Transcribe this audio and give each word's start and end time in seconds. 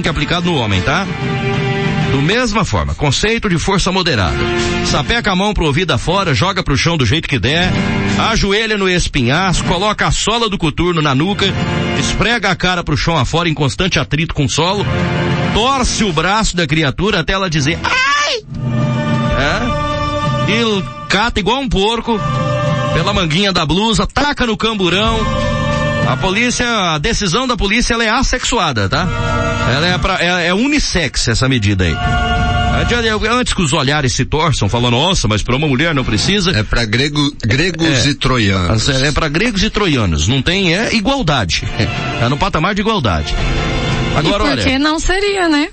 que 0.00 0.08
aplicado 0.08 0.46
no 0.46 0.56
homem, 0.56 0.80
tá? 0.80 1.06
Do 2.12 2.22
mesma 2.22 2.64
forma, 2.64 2.94
conceito 2.94 3.46
de 3.46 3.58
força 3.58 3.92
moderada. 3.92 4.38
Sapeca 4.86 5.30
a 5.30 5.36
mão 5.36 5.52
pro 5.52 5.66
ouvido 5.66 5.90
afora, 5.90 6.32
joga 6.32 6.62
pro 6.62 6.78
chão 6.78 6.96
do 6.96 7.04
jeito 7.04 7.28
que 7.28 7.38
der, 7.38 7.70
ajoelha 8.30 8.78
no 8.78 8.88
espinhaço, 8.88 9.62
coloca 9.64 10.06
a 10.06 10.10
sola 10.10 10.48
do 10.48 10.56
coturno 10.56 11.02
na 11.02 11.14
nuca, 11.14 11.44
esprega 12.00 12.48
a 12.48 12.56
cara 12.56 12.82
pro 12.82 12.96
chão 12.96 13.18
afora 13.18 13.50
em 13.50 13.52
constante 13.54 13.98
atrito 13.98 14.32
com 14.32 14.46
o 14.46 14.48
solo, 14.48 14.82
torce 15.52 16.04
o 16.04 16.12
braço 16.12 16.56
da 16.56 16.66
criatura 16.66 17.20
até 17.20 17.34
ela 17.34 17.50
dizer 17.50 17.78
ai! 17.84 18.44
É? 20.48 20.52
E 20.52 21.06
cata 21.10 21.38
igual 21.38 21.60
um 21.60 21.68
porco 21.68 22.18
pela 22.94 23.12
manguinha 23.12 23.52
da 23.52 23.66
blusa, 23.66 24.06
taca 24.06 24.46
no 24.46 24.56
camburão, 24.56 25.18
a 26.06 26.16
polícia, 26.16 26.66
a 26.66 26.98
decisão 26.98 27.46
da 27.46 27.56
polícia, 27.56 27.94
ela 27.94 28.04
é 28.04 28.10
assexuada, 28.10 28.88
tá? 28.88 29.06
Ela 29.74 29.86
é, 29.86 29.98
pra, 29.98 30.18
é, 30.20 30.48
é 30.48 30.54
unissex 30.54 31.28
essa 31.28 31.48
medida 31.48 31.84
aí. 31.84 31.96
Antes 33.30 33.52
que 33.52 33.62
os 33.62 33.72
olhares 33.72 34.12
se 34.12 34.24
torçam, 34.24 34.68
falando, 34.68 34.92
nossa, 34.92 35.28
mas 35.28 35.42
para 35.42 35.54
uma 35.54 35.68
mulher 35.68 35.94
não 35.94 36.04
precisa. 36.04 36.50
É 36.50 36.62
para 36.62 36.84
grego, 36.84 37.32
gregos 37.44 38.06
é, 38.06 38.10
e 38.10 38.14
troianos. 38.14 38.88
É, 38.88 39.08
é 39.08 39.12
para 39.12 39.28
gregos 39.28 39.62
e 39.62 39.70
troianos. 39.70 40.26
Não 40.26 40.42
tem, 40.42 40.74
é 40.74 40.94
igualdade. 40.94 41.64
É 42.20 42.28
no 42.28 42.36
patamar 42.36 42.74
de 42.74 42.80
igualdade. 42.80 43.34
Agora, 44.16 44.44
e 44.44 44.56
por 44.56 44.64
que 44.64 44.78
não 44.78 44.98
seria, 44.98 45.48
né? 45.48 45.68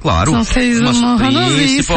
Claro. 0.00 0.30
São 0.30 0.44
seres 0.44 0.78
humanos 0.78 1.60
e 1.60 1.82
são. 1.82 1.96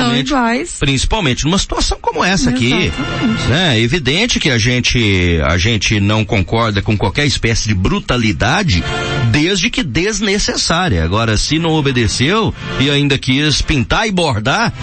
Principalmente 0.80 1.46
numa 1.46 1.60
situação 1.60 1.98
como 2.02 2.24
essa 2.24 2.50
Exatamente. 2.50 2.88
aqui. 2.88 3.50
Né? 3.50 3.78
É 3.78 3.82
evidente 3.82 4.40
que 4.40 4.50
a 4.50 4.58
gente, 4.58 5.40
a 5.46 5.58
gente 5.58 6.00
não 6.00 6.26
concorda 6.26 6.82
com 6.82 6.98
qualquer 6.98 7.26
espécie 7.26 7.68
de 7.68 7.76
brutalidade, 7.76 8.84
desde 9.32 9.70
que 9.70 9.84
desnecessária. 9.84 11.04
Agora, 11.04 11.38
se 11.38 11.60
não 11.60 11.72
obedeceu 11.72 12.54
e 12.80 12.90
ainda 12.90 13.18
quis 13.18 13.62
pintar 13.62 14.08
e 14.08 14.12
bordar, 14.12 14.74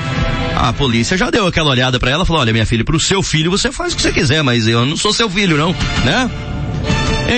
a 0.57 0.73
polícia 0.73 1.17
já 1.17 1.31
deu 1.31 1.47
aquela 1.47 1.71
olhada 1.71 1.99
para 1.99 2.13
ela, 2.13 2.25
falou: 2.25 2.43
olha, 2.43 2.53
minha 2.53 2.67
filha, 2.67 2.85
pro 2.85 3.01
seu 3.01 3.23
filho 3.23 3.51
você 3.51 3.73
faz 3.73 3.93
o 3.93 3.97
que 3.97 4.03
você 4.03 4.13
quiser, 4.13 4.43
mas 4.43 4.69
eu 4.69 4.87
não 4.87 4.97
sou 4.97 5.13
seu 5.13 5.29
filho, 5.29 5.57
não, 5.57 5.75
né? 6.05 6.31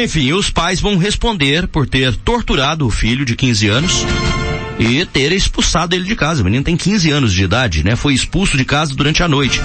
Enfim, 0.02 0.32
os 0.32 0.50
pais 0.50 0.80
vão 0.80 0.98
responder 0.98 1.66
por 1.68 1.88
ter 1.88 2.14
torturado 2.16 2.86
o 2.86 2.90
filho 2.90 3.24
de 3.24 3.34
15 3.34 3.68
anos 3.68 4.06
e 4.78 5.04
ter 5.06 5.32
expulsado 5.32 5.94
ele 5.94 6.04
de 6.04 6.14
casa. 6.14 6.42
O 6.42 6.44
menino 6.44 6.64
tem 6.64 6.76
15 6.76 7.10
anos 7.10 7.32
de 7.32 7.42
idade, 7.42 7.84
né? 7.84 7.96
Foi 7.96 8.14
expulso 8.14 8.56
de 8.56 8.64
casa 8.64 8.94
durante 8.94 9.22
a 9.22 9.28
noite. 9.28 9.60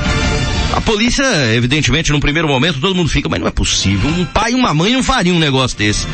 A 0.74 0.80
polícia, 0.80 1.26
evidentemente, 1.54 2.12
num 2.12 2.20
primeiro 2.20 2.48
momento, 2.48 2.80
todo 2.80 2.96
mundo 2.96 3.10
fica, 3.10 3.28
mas 3.28 3.40
não 3.40 3.48
é 3.48 3.52
possível. 3.52 4.10
Um 4.10 4.26
pai 4.26 4.52
e 4.52 4.56
uma 4.56 4.74
mãe 4.74 4.94
não 4.94 5.04
fariam 5.04 5.36
um 5.36 5.40
negócio 5.40 5.78
desse. 5.78 6.08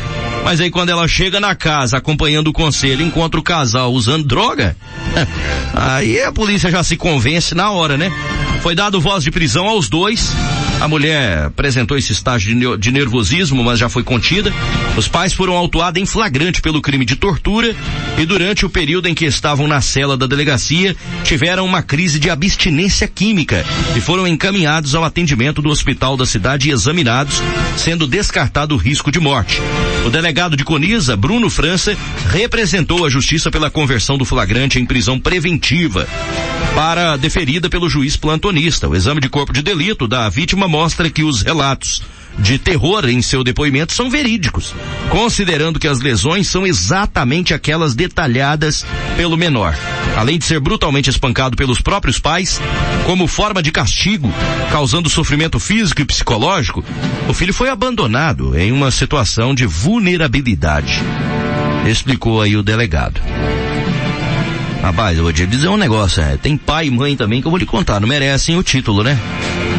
Mas 0.44 0.60
aí 0.60 0.70
quando 0.70 0.88
ela 0.88 1.06
chega 1.06 1.38
na 1.38 1.54
casa 1.54 1.98
acompanhando 1.98 2.48
o 2.48 2.52
conselho, 2.52 3.04
encontra 3.04 3.38
o 3.38 3.42
casal 3.42 3.92
usando 3.92 4.24
droga, 4.24 4.76
aí 5.74 6.20
a 6.22 6.32
polícia 6.32 6.70
já 6.70 6.82
se 6.82 6.96
convence 6.96 7.54
na 7.54 7.70
hora, 7.70 7.96
né? 7.96 8.10
Foi 8.62 8.74
dado 8.74 9.00
voz 9.00 9.22
de 9.22 9.30
prisão 9.30 9.66
aos 9.66 9.88
dois. 9.88 10.32
A 10.80 10.86
mulher 10.86 11.46
apresentou 11.46 11.98
esse 11.98 12.12
estágio 12.12 12.78
de 12.78 12.92
nervosismo, 12.92 13.64
mas 13.64 13.78
já 13.78 13.88
foi 13.88 14.04
contida. 14.04 14.52
Os 14.96 15.08
pais 15.08 15.32
foram 15.32 15.56
autuados 15.56 16.00
em 16.00 16.06
flagrante 16.06 16.62
pelo 16.62 16.80
crime 16.80 17.04
de 17.04 17.16
tortura 17.16 17.74
e 18.16 18.24
durante 18.24 18.64
o 18.64 18.70
período 18.70 19.08
em 19.08 19.14
que 19.14 19.24
estavam 19.24 19.66
na 19.66 19.80
cela 19.80 20.16
da 20.16 20.26
delegacia, 20.26 20.96
tiveram 21.24 21.64
uma 21.64 21.82
crise 21.82 22.18
de 22.18 22.30
abstinência 22.30 23.08
química 23.08 23.64
e 23.96 24.00
foram 24.00 24.26
encaminhados 24.26 24.94
ao 24.94 25.04
atendimento 25.04 25.60
do 25.60 25.68
hospital 25.68 26.16
da 26.16 26.24
cidade 26.24 26.68
e 26.68 26.72
examinados, 26.72 27.42
sendo 27.76 28.06
descartado 28.06 28.74
o 28.74 28.78
risco 28.78 29.10
de 29.10 29.18
morte. 29.18 29.60
O 30.06 30.10
delegado 30.10 30.56
de 30.56 30.64
Coniza, 30.64 31.16
Bruno 31.16 31.50
França, 31.50 31.96
representou 32.30 33.04
a 33.04 33.10
justiça 33.10 33.50
pela 33.50 33.70
conversão 33.70 34.16
do 34.16 34.24
flagrante 34.24 34.78
em 34.78 34.86
prisão 34.86 35.18
preventiva 35.18 36.06
para 36.74 37.16
deferida 37.16 37.68
pelo 37.68 37.88
juiz 37.88 38.16
plantonista. 38.16 38.88
O 38.88 38.94
exame 38.94 39.20
de 39.20 39.28
corpo 39.28 39.52
de 39.52 39.62
delito 39.62 40.06
da 40.06 40.28
vítima 40.28 40.67
mostra 40.68 41.10
que 41.10 41.22
os 41.22 41.42
relatos 41.42 42.02
de 42.38 42.58
terror 42.58 43.08
em 43.08 43.20
seu 43.20 43.42
depoimento 43.42 43.92
são 43.92 44.08
verídicos, 44.08 44.74
considerando 45.10 45.78
que 45.78 45.88
as 45.88 46.00
lesões 46.00 46.46
são 46.46 46.66
exatamente 46.66 47.52
aquelas 47.52 47.94
detalhadas 47.94 48.86
pelo 49.16 49.36
menor. 49.36 49.76
Além 50.16 50.38
de 50.38 50.44
ser 50.44 50.60
brutalmente 50.60 51.10
espancado 51.10 51.56
pelos 51.56 51.80
próprios 51.80 52.18
pais, 52.18 52.60
como 53.04 53.26
forma 53.26 53.62
de 53.62 53.72
castigo, 53.72 54.32
causando 54.70 55.10
sofrimento 55.10 55.58
físico 55.58 56.00
e 56.00 56.04
psicológico, 56.04 56.84
o 57.28 57.34
filho 57.34 57.52
foi 57.52 57.68
abandonado 57.70 58.56
em 58.56 58.70
uma 58.70 58.90
situação 58.90 59.54
de 59.54 59.66
vulnerabilidade. 59.66 61.02
Explicou 61.86 62.40
aí 62.40 62.56
o 62.56 62.62
delegado. 62.62 63.20
Rapaz, 64.82 65.16
eu 65.18 65.24
vou 65.24 65.32
te 65.32 65.44
dizer 65.44 65.68
um 65.68 65.76
negócio, 65.76 66.22
é, 66.22 66.36
tem 66.36 66.56
pai 66.56 66.86
e 66.86 66.90
mãe 66.90 67.16
também 67.16 67.40
que 67.40 67.46
eu 67.46 67.50
vou 67.50 67.58
lhe 67.58 67.66
contar, 67.66 68.00
não 68.00 68.08
merecem 68.08 68.56
o 68.56 68.62
título, 68.62 69.02
né? 69.02 69.18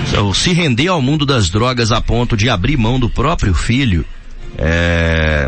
Então, 0.09 0.33
se 0.33 0.51
render 0.53 0.87
ao 0.87 1.01
mundo 1.01 1.25
das 1.25 1.49
drogas 1.49 1.91
a 1.91 2.01
ponto 2.01 2.35
de 2.35 2.49
abrir 2.49 2.77
mão 2.77 2.99
do 2.99 3.09
próprio 3.09 3.53
filho, 3.53 4.03
é, 4.57 5.47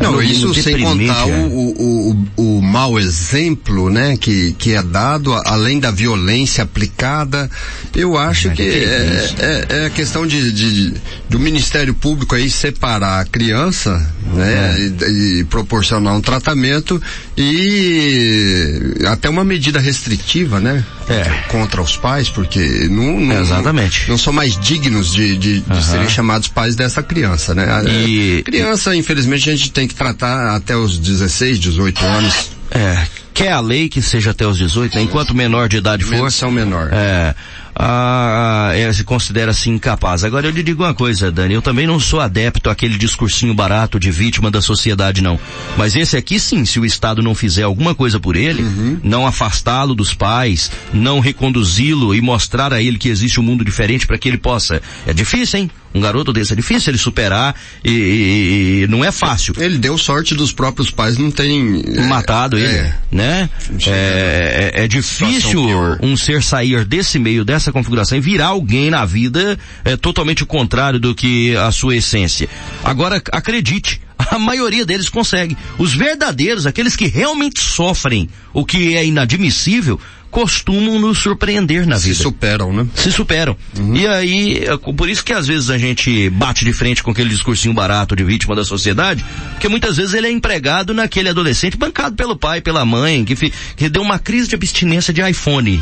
não, 0.00 0.20
isso 0.20 0.52
sem 0.54 0.80
contar 0.80 1.28
é. 1.28 1.32
o, 1.32 1.46
o, 1.46 2.26
o, 2.36 2.58
o 2.58 2.62
mau 2.62 2.98
exemplo, 2.98 3.90
né, 3.90 4.16
que, 4.16 4.52
que 4.58 4.72
é 4.72 4.82
dado, 4.82 5.32
além 5.32 5.78
da 5.78 5.90
violência 5.90 6.64
aplicada, 6.64 7.48
eu 7.94 8.16
acho 8.16 8.50
que, 8.50 8.56
que 8.56 8.62
é, 8.62 9.34
é, 9.38 9.66
é, 9.68 9.86
a 9.86 9.90
questão 9.90 10.26
de, 10.26 10.52
de, 10.52 10.94
do 11.28 11.38
Ministério 11.38 11.94
Público 11.94 12.34
aí 12.34 12.50
separar 12.50 13.20
a 13.20 13.24
criança, 13.24 14.04
né, 14.32 14.76
é. 14.76 15.08
e, 15.08 15.40
e, 15.40 15.44
proporcionar 15.44 16.14
um 16.14 16.20
tratamento 16.20 17.00
e 17.36 18.94
até 19.06 19.28
uma 19.28 19.44
medida 19.44 19.78
restritiva, 19.78 20.58
né, 20.58 20.84
é. 21.08 21.48
contra 21.48 21.80
os 21.80 21.96
pais, 21.96 22.28
porque 22.28 22.88
não, 22.90 23.20
não, 23.20 23.40
Exatamente. 23.40 24.02
não, 24.02 24.10
não 24.10 24.18
são 24.18 24.32
mais 24.32 24.58
dignos 24.58 25.12
de, 25.12 25.36
de, 25.36 25.60
de 25.60 25.72
uhum. 25.72 25.82
serem 25.82 26.08
chamados 26.08 26.48
pais 26.48 26.74
dessa 26.74 27.02
criança, 27.02 27.54
né. 27.54 27.66
E... 27.86 28.42
criança, 28.44 28.94
infelizmente, 28.96 29.48
a 29.48 29.56
gente 29.56 29.70
tem 29.70 29.84
tem 29.84 29.88
que 29.88 29.94
tratar 29.94 30.56
até 30.56 30.76
os 30.76 30.98
16, 30.98 31.58
18 31.58 32.04
anos. 32.04 32.50
É, 32.70 33.06
quer 33.34 33.52
a 33.52 33.60
lei 33.60 33.88
que 33.88 34.00
seja 34.00 34.30
até 34.30 34.46
os 34.46 34.56
18, 34.56 34.96
né? 34.96 35.02
enquanto 35.02 35.34
menor 35.34 35.68
de 35.68 35.76
idade 35.76 36.04
for. 36.04 36.32
São 36.32 36.50
menor. 36.50 36.88
É, 36.90 37.34
ah, 37.74 38.72
ela 38.74 38.92
se 38.92 39.04
considera 39.04 39.50
assim 39.50 39.72
incapaz. 39.72 40.24
Agora 40.24 40.46
eu 40.46 40.50
lhe 40.50 40.62
digo 40.62 40.84
uma 40.84 40.94
coisa, 40.94 41.30
Dani, 41.30 41.54
eu 41.54 41.62
também 41.62 41.86
não 41.86 41.98
sou 41.98 42.20
adepto 42.20 42.70
àquele 42.70 42.96
discursinho 42.96 43.52
barato 43.54 43.98
de 43.98 44.10
vítima 44.10 44.50
da 44.50 44.62
sociedade, 44.62 45.22
não. 45.22 45.38
Mas 45.76 45.96
esse 45.96 46.16
aqui 46.16 46.38
sim, 46.38 46.64
se 46.64 46.78
o 46.78 46.84
Estado 46.84 47.22
não 47.22 47.34
fizer 47.34 47.64
alguma 47.64 47.94
coisa 47.94 48.20
por 48.20 48.36
ele, 48.36 48.62
uhum. 48.62 48.98
não 49.02 49.26
afastá-lo 49.26 49.94
dos 49.94 50.14
pais, 50.14 50.70
não 50.92 51.18
reconduzi-lo 51.18 52.14
e 52.14 52.20
mostrar 52.20 52.72
a 52.72 52.80
ele 52.80 52.98
que 52.98 53.08
existe 53.08 53.40
um 53.40 53.42
mundo 53.42 53.64
diferente 53.64 54.06
para 54.06 54.18
que 54.18 54.28
ele 54.28 54.38
possa. 54.38 54.80
É 55.06 55.12
difícil, 55.12 55.60
hein? 55.60 55.70
Um 55.94 56.00
garoto 56.00 56.32
desse 56.32 56.52
é 56.52 56.56
difícil 56.56 56.90
ele 56.90 56.98
superar 56.98 57.54
e, 57.84 57.90
e, 57.90 58.82
e, 58.82 58.86
não 58.88 59.04
é 59.04 59.12
fácil. 59.12 59.54
Ele 59.56 59.78
deu 59.78 59.96
sorte 59.96 60.34
dos 60.34 60.52
próprios 60.52 60.90
pais 60.90 61.16
não 61.16 61.30
terem 61.30 61.84
é, 61.86 62.02
matado 62.06 62.58
ele, 62.58 62.66
é, 62.66 62.94
né? 63.12 63.48
É, 63.86 64.72
é, 64.74 64.84
é 64.84 64.88
difícil 64.88 65.60
um 66.02 66.16
ser 66.16 66.42
sair 66.42 66.84
desse 66.84 67.18
meio 67.18 67.44
dessa 67.44 67.70
configuração 67.70 68.18
e 68.18 68.20
virar 68.20 68.48
alguém 68.48 68.90
na 68.90 69.04
vida 69.04 69.58
é 69.84 69.96
totalmente 69.96 70.42
o 70.42 70.46
contrário 70.46 70.98
do 70.98 71.14
que 71.14 71.56
a 71.56 71.70
sua 71.70 71.96
essência. 71.96 72.48
Agora 72.82 73.22
acredite, 73.32 74.00
a 74.18 74.38
maioria 74.38 74.84
deles 74.84 75.08
consegue. 75.08 75.56
Os 75.78 75.94
verdadeiros, 75.94 76.66
aqueles 76.66 76.96
que 76.96 77.06
realmente 77.06 77.60
sofrem 77.60 78.28
o 78.52 78.64
que 78.64 78.96
é 78.96 79.04
inadmissível, 79.04 80.00
costumam 80.34 80.98
nos 80.98 81.18
surpreender 81.18 81.86
na 81.86 81.96
vida. 81.96 82.12
Se 82.12 82.22
superam, 82.22 82.72
né? 82.72 82.84
Se 82.96 83.12
superam. 83.12 83.56
Uhum. 83.78 83.94
E 83.94 84.04
aí, 84.04 84.64
é 84.64 84.76
por 84.76 85.08
isso 85.08 85.24
que 85.24 85.32
às 85.32 85.46
vezes 85.46 85.70
a 85.70 85.78
gente 85.78 86.28
bate 86.28 86.64
de 86.64 86.72
frente 86.72 87.04
com 87.04 87.12
aquele 87.12 87.28
discursinho 87.28 87.72
barato 87.72 88.16
de 88.16 88.24
vítima 88.24 88.56
da 88.56 88.64
sociedade, 88.64 89.24
porque 89.52 89.68
muitas 89.68 89.96
vezes 89.96 90.12
ele 90.12 90.26
é 90.26 90.30
empregado 90.32 90.92
naquele 90.92 91.28
adolescente 91.28 91.76
bancado 91.76 92.16
pelo 92.16 92.36
pai, 92.36 92.60
pela 92.60 92.84
mãe, 92.84 93.24
que, 93.24 93.36
que 93.76 93.88
deu 93.88 94.02
uma 94.02 94.18
crise 94.18 94.48
de 94.48 94.56
abstinência 94.56 95.14
de 95.14 95.22
iPhone. 95.22 95.80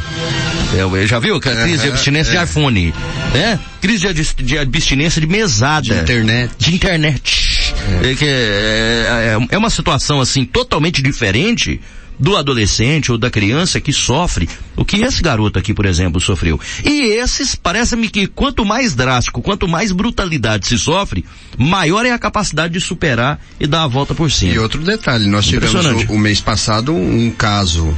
É, 0.74 1.06
já 1.06 1.18
viu? 1.18 1.40
Crise 1.40 1.78
de 1.78 1.88
abstinência 1.88 2.32
é. 2.32 2.36
de 2.36 2.44
iPhone, 2.44 2.94
né? 3.32 3.58
Crise 3.80 4.12
de, 4.12 4.44
de 4.44 4.58
abstinência 4.58 5.18
de 5.18 5.26
mesada. 5.26 5.80
De 5.80 5.94
internet. 5.94 6.52
De 6.58 6.74
internet. 6.74 7.74
É. 8.02 8.06
É, 8.06 8.12
é, 8.12 9.38
é, 9.40 9.46
é 9.48 9.58
uma 9.58 9.70
situação 9.70 10.20
assim 10.20 10.44
totalmente 10.44 11.00
diferente 11.00 11.80
do 12.18 12.36
adolescente 12.36 13.10
ou 13.10 13.18
da 13.18 13.30
criança 13.30 13.80
que 13.80 13.92
sofre 13.92 14.48
o 14.76 14.84
que 14.84 14.96
esse 14.96 15.22
garoto 15.22 15.58
aqui, 15.58 15.74
por 15.74 15.86
exemplo, 15.86 16.20
sofreu. 16.20 16.58
E 16.84 17.12
esses, 17.12 17.54
parece-me 17.54 18.08
que 18.08 18.26
quanto 18.26 18.64
mais 18.64 18.94
drástico, 18.94 19.42
quanto 19.42 19.68
mais 19.68 19.92
brutalidade 19.92 20.66
se 20.66 20.78
sofre, 20.78 21.24
maior 21.58 22.06
é 22.06 22.10
a 22.10 22.18
capacidade 22.18 22.72
de 22.74 22.80
superar 22.80 23.40
e 23.58 23.66
dar 23.66 23.84
a 23.84 23.88
volta 23.88 24.14
por 24.14 24.30
cima. 24.30 24.52
E 24.52 24.58
outro 24.58 24.82
detalhe, 24.82 25.26
nós 25.26 25.46
tivemos 25.46 26.08
o, 26.08 26.12
o 26.12 26.18
mês 26.18 26.40
passado 26.40 26.94
um, 26.94 27.30
caso 27.30 27.96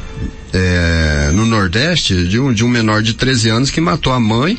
é, 0.52 1.30
no 1.32 1.46
Nordeste 1.46 2.26
de 2.26 2.38
um, 2.38 2.52
de 2.52 2.64
um 2.64 2.68
menor 2.68 3.02
de 3.02 3.14
13 3.14 3.48
anos 3.50 3.70
que 3.70 3.80
matou 3.80 4.12
a 4.12 4.20
mãe, 4.20 4.58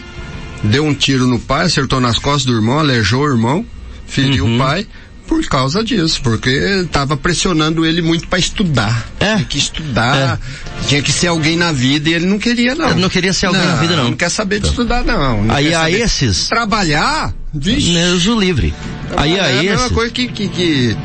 deu 0.64 0.86
um 0.86 0.94
tiro 0.94 1.28
no 1.28 1.40
pai, 1.40 1.66
acertou 1.66 2.00
nas 2.00 2.20
costas 2.20 2.46
do 2.46 2.54
irmão, 2.54 2.80
aleijou 2.80 3.24
o 3.24 3.28
irmão, 3.28 3.66
feriu 4.06 4.46
uhum. 4.46 4.56
o 4.56 4.58
pai, 4.58 4.88
Por 5.28 5.44
causa 5.48 5.84
disso, 5.84 6.22
porque 6.22 6.50
estava 6.50 7.18
pressionando 7.18 7.86
ele 7.86 8.02
muito 8.02 8.28
para 8.28 8.38
estudar. 8.40 9.08
É. 9.20 9.36
Tinha 9.36 9.46
que 9.46 9.58
estudar, 9.58 10.40
é. 10.40 10.88
tinha 10.88 11.02
que 11.02 11.12
ser 11.12 11.28
alguém 11.28 11.58
na 11.58 11.72
vida 11.72 12.10
e 12.10 12.14
ele 12.14 12.26
não 12.26 12.38
queria 12.38 12.76
não. 12.76 12.92
Ele 12.92 13.02
não 13.02 13.10
queria 13.10 13.34
ser 13.34 13.48
alguém 13.48 13.62
não, 13.62 13.72
na 13.72 13.76
vida 13.76 13.96
não. 13.96 14.04
Não 14.06 14.14
quer 14.14 14.30
saber 14.30 14.60
de 14.60 14.68
estudar 14.68 15.04
não. 15.04 15.44
não 15.44 15.56
Aí 15.56 15.74
a 15.74 15.90
esses... 15.90 16.48
Trabalhar. 16.48 17.34
Deus 17.54 18.28
o 18.28 18.40
livre. 18.40 18.74
Aí 19.18 19.40
a 19.40 19.52
esses... 19.52 19.56
É 19.56 19.60
a 19.60 19.64
mesma 19.64 19.90
coisa 19.90 20.12
que, 20.14 20.28
que, 20.28 20.48
que... 20.48 20.98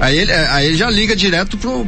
Aí, 0.00 0.18
ele, 0.18 0.32
aí 0.32 0.66
ele 0.66 0.76
já 0.76 0.90
liga 0.90 1.16
direto 1.16 1.56
pro, 1.56 1.86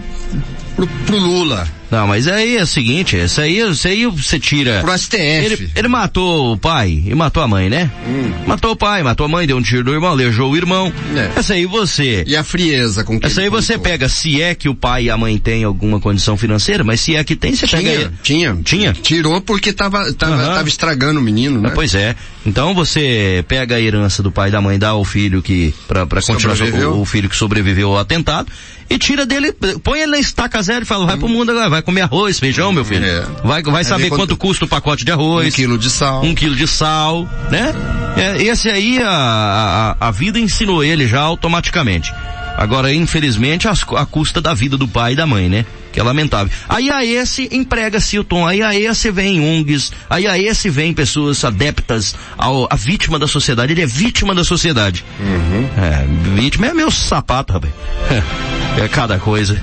pro, 0.79 0.87
pro 0.87 1.19
Lula. 1.19 1.67
Não, 1.91 2.07
mas 2.07 2.29
aí 2.29 2.59
é 2.59 2.63
o 2.63 2.67
seguinte, 2.67 3.17
isso 3.17 3.41
aí, 3.41 3.59
isso 3.59 3.89
aí 3.89 4.05
você 4.07 4.39
tira. 4.39 4.81
Pro 4.81 4.97
STF. 4.97 5.17
Ele, 5.17 5.71
ele 5.75 5.89
matou 5.89 6.53
o 6.53 6.59
pai 6.59 7.03
e 7.07 7.15
matou 7.15 7.43
a 7.43 7.49
mãe, 7.49 7.71
né? 7.71 7.91
Hum. 8.07 8.31
Matou 8.47 8.73
o 8.73 8.77
pai, 8.77 9.03
matou 9.03 9.25
a 9.25 9.29
mãe, 9.29 9.47
deu 9.47 9.57
um 9.57 9.63
tiro 9.63 9.85
no 9.85 9.93
irmão, 9.93 10.11
aleijou 10.11 10.51
o 10.53 10.57
irmão. 10.57 10.93
É. 11.17 11.39
Essa 11.39 11.55
aí 11.55 11.65
você. 11.65 12.25
E 12.27 12.37
a 12.37 12.45
frieza 12.45 13.05
com 13.05 13.19
que 13.19 13.27
Essa 13.27 13.41
aí 13.41 13.49
você 13.49 13.79
pega, 13.79 14.07
se 14.07 14.41
é 14.41 14.55
que 14.55 14.69
o 14.69 14.75
pai 14.75 15.05
e 15.05 15.11
a 15.11 15.17
mãe 15.17 15.39
têm 15.39 15.65
alguma 15.65 15.99
condição 15.99 16.37
financeira, 16.37 16.85
mas 16.85 17.01
se 17.01 17.17
é 17.17 17.25
que 17.25 17.35
tem, 17.35 17.55
você 17.55 17.67
tinha, 17.67 17.83
pega. 17.83 18.13
Tinha. 18.23 18.59
Tinha. 18.63 18.93
Tirou 18.93 19.41
porque 19.41 19.73
tava, 19.73 20.13
tava, 20.13 20.37
uhum. 20.37 20.55
tava 20.55 20.69
estragando 20.69 21.19
o 21.19 21.23
menino, 21.23 21.59
né? 21.59 21.71
Ah, 21.71 21.75
pois 21.75 21.95
é. 21.95 22.15
Então 22.45 22.75
você 22.75 23.43
pega 23.49 23.77
a 23.77 23.81
herança 23.81 24.23
do 24.23 24.31
pai 24.31 24.51
e 24.51 24.53
da 24.53 24.61
mãe, 24.61 24.79
dá 24.79 24.91
ao 24.91 25.05
filho 25.07 25.41
que, 25.41 25.75
pra, 25.87 26.07
pra 26.07 26.21
continuar 26.21 26.57
o, 26.87 27.01
o 27.01 27.05
filho 27.07 27.31
que 27.31 27.37
sobreviveu 27.37 27.89
ao 27.93 27.99
atentado, 27.99 28.53
e 28.90 28.99
tira 28.99 29.26
dele, 29.26 29.52
põe 29.82 30.00
ele 30.00 30.12
na 30.12 30.19
estaca 30.19 30.62
zero 30.62 30.82
e 30.82 30.87
fala, 30.87 31.05
vai 31.05 31.17
pro 31.17 31.29
mundo 31.29 31.50
agora, 31.50 31.69
vai 31.69 31.82
comer 31.82 32.02
arroz, 32.02 32.38
feijão, 32.38 32.73
meu 32.73 32.85
filho. 32.85 33.05
É. 33.05 33.26
Vai, 33.44 33.62
vai 33.62 33.85
saber 33.85 34.08
quanto, 34.08 34.20
quanto, 34.20 34.37
custa 34.37 34.64
o 34.64 34.69
pacote 34.69 35.05
de 35.05 35.12
arroz. 35.12 35.49
Um 35.49 35.56
quilo 35.56 35.79
de 35.79 35.90
sal. 35.90 36.25
Um 36.25 36.35
quilo 36.35 36.56
de 36.56 36.67
sal, 36.67 37.29
né? 37.50 37.75
É, 38.17 38.43
esse 38.43 38.69
aí 38.70 38.99
a, 39.02 39.96
a, 40.00 40.08
a 40.08 40.11
vida 40.11 40.38
ensinou 40.38 40.82
ele 40.82 41.06
já 41.06 41.20
automaticamente. 41.20 42.12
Agora, 42.56 42.93
infelizmente, 42.93 43.69
a, 43.69 44.06
custa 44.06 44.40
da 44.40 44.55
vida 44.55 44.76
do 44.76 44.88
pai 44.88 45.12
e 45.12 45.17
da 45.17 45.26
mãe, 45.26 45.49
né? 45.49 45.64
que 45.93 45.99
é 45.99 46.02
lamentável. 46.02 46.52
Aí 46.69 46.91
a 46.91 47.05
esse 47.05 47.49
emprega-se 47.50 48.19
o 48.19 48.25
tom, 48.25 48.46
aí 48.46 48.62
a 48.62 48.75
esse 48.75 49.11
vem 49.11 49.41
ONGs, 49.41 49.91
aí 50.08 50.26
a 50.26 50.38
esse 50.38 50.69
vem 50.69 50.93
pessoas 50.93 51.43
adeptas 51.44 52.14
ao, 52.37 52.69
a 52.70 52.76
vítima 52.76 53.19
da 53.19 53.26
sociedade, 53.26 53.73
ele 53.73 53.82
é 53.82 53.87
vítima 53.87 54.34
da 54.34 54.44
sociedade. 54.44 55.05
Uhum. 55.19 55.69
É, 55.76 56.06
vítima 56.34 56.67
é 56.67 56.75
meu 56.75 56.91
sapato, 56.91 57.55
rapaz. 57.55 57.73
É, 58.81 58.87
cada 58.87 59.19
coisa. 59.19 59.61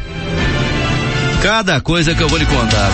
Cada 1.41 1.79
coisa 1.79 2.13
que 2.13 2.21
eu 2.21 2.27
vou 2.27 2.37
lhe 2.37 2.45
contar. 2.45 2.91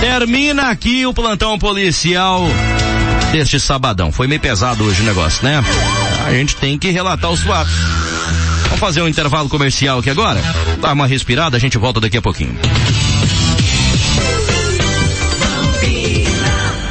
Termina 0.00 0.70
aqui 0.70 1.06
o 1.06 1.14
plantão 1.14 1.56
policial 1.56 2.44
deste 3.30 3.60
sabadão. 3.60 4.10
Foi 4.10 4.26
meio 4.26 4.40
pesado 4.40 4.82
hoje 4.82 5.02
o 5.02 5.04
negócio, 5.04 5.44
né? 5.44 5.62
A 6.26 6.32
gente 6.32 6.56
tem 6.56 6.76
que 6.76 6.90
relatar 6.90 7.30
os 7.30 7.42
fatos. 7.42 7.72
Vamos 8.64 8.80
fazer 8.80 9.02
um 9.02 9.08
intervalo 9.08 9.48
comercial 9.48 10.00
aqui 10.00 10.10
agora? 10.10 10.42
Dá 10.80 10.92
uma 10.92 11.06
respirada, 11.06 11.56
a 11.56 11.60
gente 11.60 11.78
volta 11.78 12.00
daqui 12.00 12.16
a 12.16 12.22
pouquinho. 12.22 12.56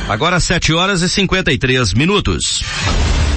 Agora 0.07 0.39
7 0.39 0.71
horas 0.71 1.01
e 1.01 1.09
53 1.09 1.93
minutos. 1.93 2.63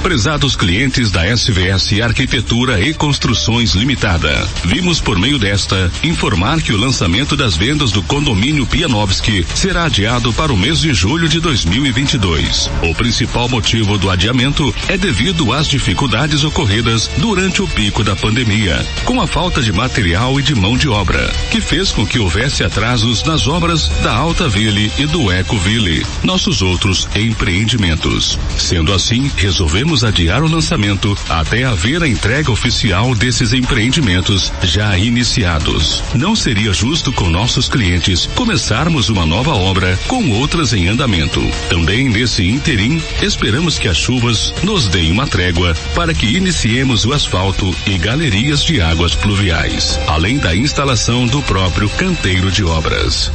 Prezados 0.03 0.55
clientes 0.55 1.11
da 1.11 1.27
SVS 1.27 2.01
Arquitetura 2.01 2.81
e 2.81 2.95
Construções 2.95 3.75
Limitada, 3.75 4.49
vimos 4.65 5.01
por 5.01 5.19
meio 5.19 5.39
desta 5.39 5.91
informar 6.03 6.63
que 6.63 6.73
o 6.73 6.79
lançamento 6.79 7.37
das 7.37 7.57
vendas 7.57 7.91
do 7.91 8.03
condomínio 8.03 8.65
Pianovski 8.65 9.45
será 9.55 9.85
adiado 9.85 10.33
para 10.33 10.53
o 10.53 10.57
mês 10.57 10.79
de 10.79 10.95
julho 10.95 11.29
de 11.29 11.41
2022. 11.41 12.71
O 12.83 12.95
principal 12.95 13.49
motivo 13.49 13.99
do 13.99 14.09
adiamento 14.09 14.75
é 14.89 14.97
devido 14.97 15.53
às 15.53 15.67
dificuldades 15.67 16.45
ocorridas 16.45 17.11
durante 17.19 17.61
o 17.61 17.69
pico 17.69 18.05
da 18.05 18.17
pandemia, 18.17 18.87
com 19.05 19.21
a 19.21 19.27
falta 19.27 19.61
de 19.61 19.73
material 19.73 20.39
e 20.39 20.43
de 20.43 20.55
mão 20.55 20.77
de 20.77 20.89
obra, 20.89 21.31
que 21.51 21.61
fez 21.61 21.91
com 21.91 22.07
que 22.07 22.19
houvesse 22.19 22.63
atrasos 22.63 23.25
nas 23.25 23.47
obras 23.47 23.89
da 24.03 24.15
Alta 24.15 24.49
Ville 24.49 24.91
e 24.97 25.07
do 25.07 25.31
Eco 25.31 25.59
Ville, 25.59 26.07
nossos 26.23 26.63
outros 26.63 27.09
empreendimentos. 27.15 28.39
Sendo 28.57 28.95
assim, 28.95 29.31
resolvemos 29.37 29.88
podemos 29.89 30.05
adiar 30.05 30.43
o 30.43 30.49
lançamento 30.49 31.17
até 31.31 31.65
haver 31.65 32.03
a 32.03 32.09
entrega 32.09 32.51
oficial 32.51 33.15
desses 33.15 33.55
empreendimentos 33.55 34.53
já 34.63 34.99
iniciados. 34.99 36.05
Não 36.15 36.37
seria 36.37 36.75
justo 36.75 37.11
com 37.11 37.31
nossos 37.31 37.71
clientes 37.71 38.27
começarmos 38.35 39.09
uma 39.09 39.25
nova 39.25 39.55
obra 39.55 39.99
com 40.07 40.31
outras 40.33 40.75
em 40.75 40.89
andamento. 40.89 41.41
Também 41.71 42.07
nesse 42.11 42.47
interim, 42.47 43.01
esperamos 43.23 43.79
que 43.79 43.89
as 43.89 43.97
chuvas 43.97 44.53
nos 44.63 44.89
deem 44.89 45.11
uma 45.11 45.27
trégua 45.27 45.75
para 45.95 46.13
que 46.13 46.37
iniciemos 46.37 47.07
o 47.07 47.15
asfalto 47.15 47.75
e 47.87 47.97
galerias 47.97 48.63
de 48.63 48.83
águas 48.83 49.15
pluviais, 49.15 49.99
além 50.07 50.37
da 50.37 50.55
instalação 50.55 51.27
do 51.27 51.41
próprio 51.41 51.89
canteiro 51.89 52.51
de 52.51 52.63
obras. 52.63 53.33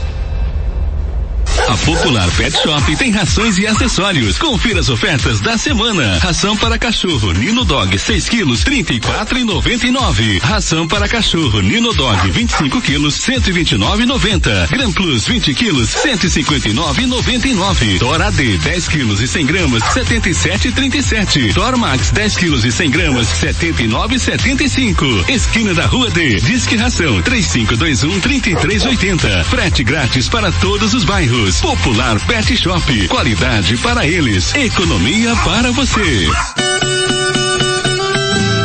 A 1.67 1.77
Popular 1.77 2.29
Pet 2.31 2.51
Shop 2.61 2.95
tem 2.97 3.11
rações 3.11 3.57
e 3.57 3.65
acessórios. 3.65 4.37
Confira 4.37 4.81
as 4.81 4.89
ofertas 4.89 5.39
da 5.39 5.57
semana. 5.57 6.19
Ração 6.19 6.57
para 6.57 6.77
cachorro 6.77 7.31
Nino 7.31 7.63
Dog 7.63 7.97
6 7.97 8.27
quilos 8.27 8.63
34 8.63 9.39
e 9.39 9.45
99. 9.45 10.39
Ração 10.39 10.85
para 10.87 11.07
cachorro 11.07 11.61
Nino 11.61 11.93
Dog 11.93 12.29
25 12.29 12.81
quilos 12.81 13.17
129,90. 13.19 14.69
Gran 14.71 14.91
Plus 14.91 15.25
20 15.25 15.53
quilos 15.53 15.89
159,99. 15.89 17.99
Tora 17.99 18.29
D 18.29 18.57
10 18.57 18.87
quilos 18.89 19.21
e 19.21 19.27
100 19.27 19.45
gramas 19.45 19.83
77,37. 19.83 21.53
Tor 21.53 21.77
Max 21.77 22.11
10 22.11 22.37
quilos 22.37 22.65
e 22.65 22.73
100 22.73 22.91
gramas 22.91 23.27
79,75. 23.41 25.29
Esquina 25.29 25.73
da 25.73 25.85
Rua 25.85 26.09
D. 26.09 26.41
Disque 26.41 26.75
Ração 26.75 27.21
3521 27.21 28.19
3380. 28.19 29.45
Frete 29.45 29.81
grátis 29.83 30.27
para 30.27 30.51
todos 30.51 30.93
os 30.93 31.05
bairros. 31.05 31.52
Popular 31.61 32.19
Pet 32.25 32.55
Shop. 32.55 33.07
Qualidade 33.07 33.77
para 33.77 34.07
eles. 34.07 34.53
Economia 34.55 35.35
para 35.37 35.71
você. 35.71 36.27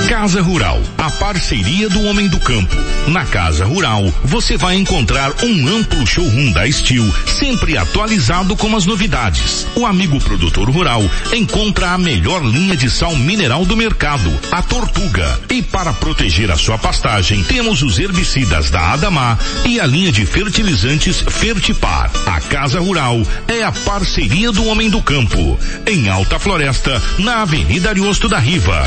Casa 0.08 0.40
Rural, 0.40 0.80
a 0.96 1.10
parceria 1.10 1.86
do 1.90 2.02
homem 2.04 2.28
do 2.28 2.40
campo. 2.40 2.74
Na 3.08 3.26
Casa 3.26 3.66
Rural, 3.66 4.10
você 4.24 4.56
vai 4.56 4.74
encontrar 4.74 5.30
um 5.44 5.68
amplo 5.68 6.06
showroom 6.06 6.50
da 6.50 6.68
Steel, 6.70 7.04
sempre 7.26 7.76
atualizado 7.76 8.56
com 8.56 8.74
as 8.74 8.86
novidades. 8.86 9.66
O 9.76 9.84
amigo 9.84 10.18
produtor 10.18 10.70
rural 10.70 11.02
encontra 11.30 11.90
a 11.90 11.98
melhor 11.98 12.42
linha 12.42 12.74
de 12.74 12.88
sal 12.88 13.14
mineral 13.16 13.66
do 13.66 13.76
mercado, 13.76 14.32
a 14.50 14.62
Tortuga. 14.62 15.40
E 15.50 15.60
para 15.60 15.92
proteger 15.92 16.50
a 16.50 16.56
sua 16.56 16.78
pastagem, 16.78 17.44
temos 17.44 17.82
os 17.82 17.98
herbicidas 17.98 18.70
da 18.70 18.94
Adamar 18.94 19.38
e 19.66 19.78
a 19.78 19.84
linha 19.84 20.10
de 20.10 20.24
fertilizantes 20.24 21.20
Fertipar. 21.20 22.10
A 22.26 22.40
Casa 22.40 22.80
Rural 22.80 23.20
é 23.46 23.62
a 23.62 23.72
parceria 23.72 24.50
do 24.52 24.64
homem 24.64 24.88
do 24.88 25.02
campo. 25.02 25.60
Em 25.86 26.08
Alta 26.08 26.38
Floresta, 26.38 27.00
na 27.18 27.42
Avenida 27.42 27.90
Ariosto 27.90 28.26
da 28.26 28.38
Riva 28.38 28.86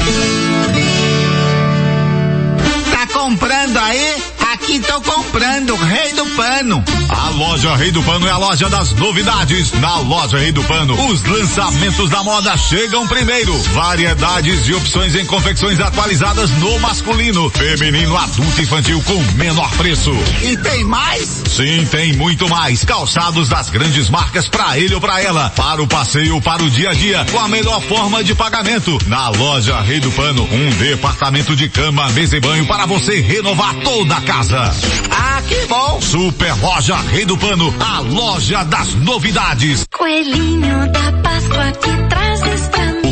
comprando 3.22 3.78
aí? 3.78 4.41
Aqui 4.62 4.80
tô 4.80 5.02
comprando, 5.02 5.76
Rei 5.76 6.14
do 6.14 6.24
Pano. 6.28 6.84
A 7.10 7.30
loja 7.30 7.76
Rei 7.76 7.92
do 7.92 8.04
Pano 8.04 8.28
é 8.28 8.30
a 8.30 8.38
loja 8.38 8.70
das 8.70 8.94
novidades. 8.94 9.72
Na 9.74 9.98
loja 9.98 10.38
Rei 10.38 10.52
do 10.52 10.64
Pano, 10.64 10.94
os 11.08 11.24
lançamentos 11.24 12.12
da 12.12 12.22
moda 12.22 12.56
chegam 12.56 13.08
primeiro. 13.08 13.58
Variedades 13.74 14.68
e 14.68 14.76
opções 14.76 15.16
em 15.16 15.26
confecções 15.26 15.80
atualizadas 15.80 16.52
no 16.52 16.80
masculino, 16.80 17.50
feminino, 17.50 18.16
adulto 18.16 18.62
e 18.62 18.64
infantil 18.64 19.02
com 19.02 19.20
menor 19.36 19.70
preço. 19.72 20.12
E 20.44 20.56
tem 20.58 20.84
mais? 20.84 21.42
Sim, 21.50 21.88
tem 21.90 22.14
muito 22.14 22.48
mais. 22.48 22.86
Calçados 22.86 23.50
das 23.50 23.72
grandes 23.72 24.10
marcas 24.10 24.48
para 24.48 24.78
ele 24.78 24.94
ou 24.94 25.02
para 25.02 25.20
ela. 25.24 25.50
Para 25.50 25.82
o 25.82 25.88
passeio 25.88 26.40
para 26.40 26.62
o 26.62 26.70
dia 26.70 26.92
a 26.92 26.94
dia, 26.94 27.26
com 27.32 27.40
a 27.40 27.48
melhor 27.48 27.82
forma 27.82 28.24
de 28.24 28.36
pagamento. 28.36 28.96
Na 29.08 29.28
loja 29.30 29.82
Rei 29.82 30.00
do 30.00 30.12
Pano, 30.12 30.44
um 30.44 30.70
departamento 30.78 31.56
de 31.56 31.68
cama, 31.68 32.08
mesa 32.12 32.38
e 32.38 32.40
banho 32.40 32.68
para 32.68 32.86
você 32.86 33.20
renovar 33.20 33.74
toda 33.76 34.16
a 34.16 34.22
casa. 34.22 34.51
Ah, 34.54 35.42
que 35.48 35.66
bom! 35.68 36.02
Super 36.02 36.54
Loja 36.62 36.98
Rei 36.98 37.26
do 37.26 37.38
Pano, 37.38 37.74
a 37.80 38.00
loja 38.02 38.64
das 38.66 38.94
novidades. 38.96 39.86
Coelhinho 39.98 40.92
da 40.92 41.12
Páscoa 41.24 41.72
que 41.72 42.08
traz 42.10 42.42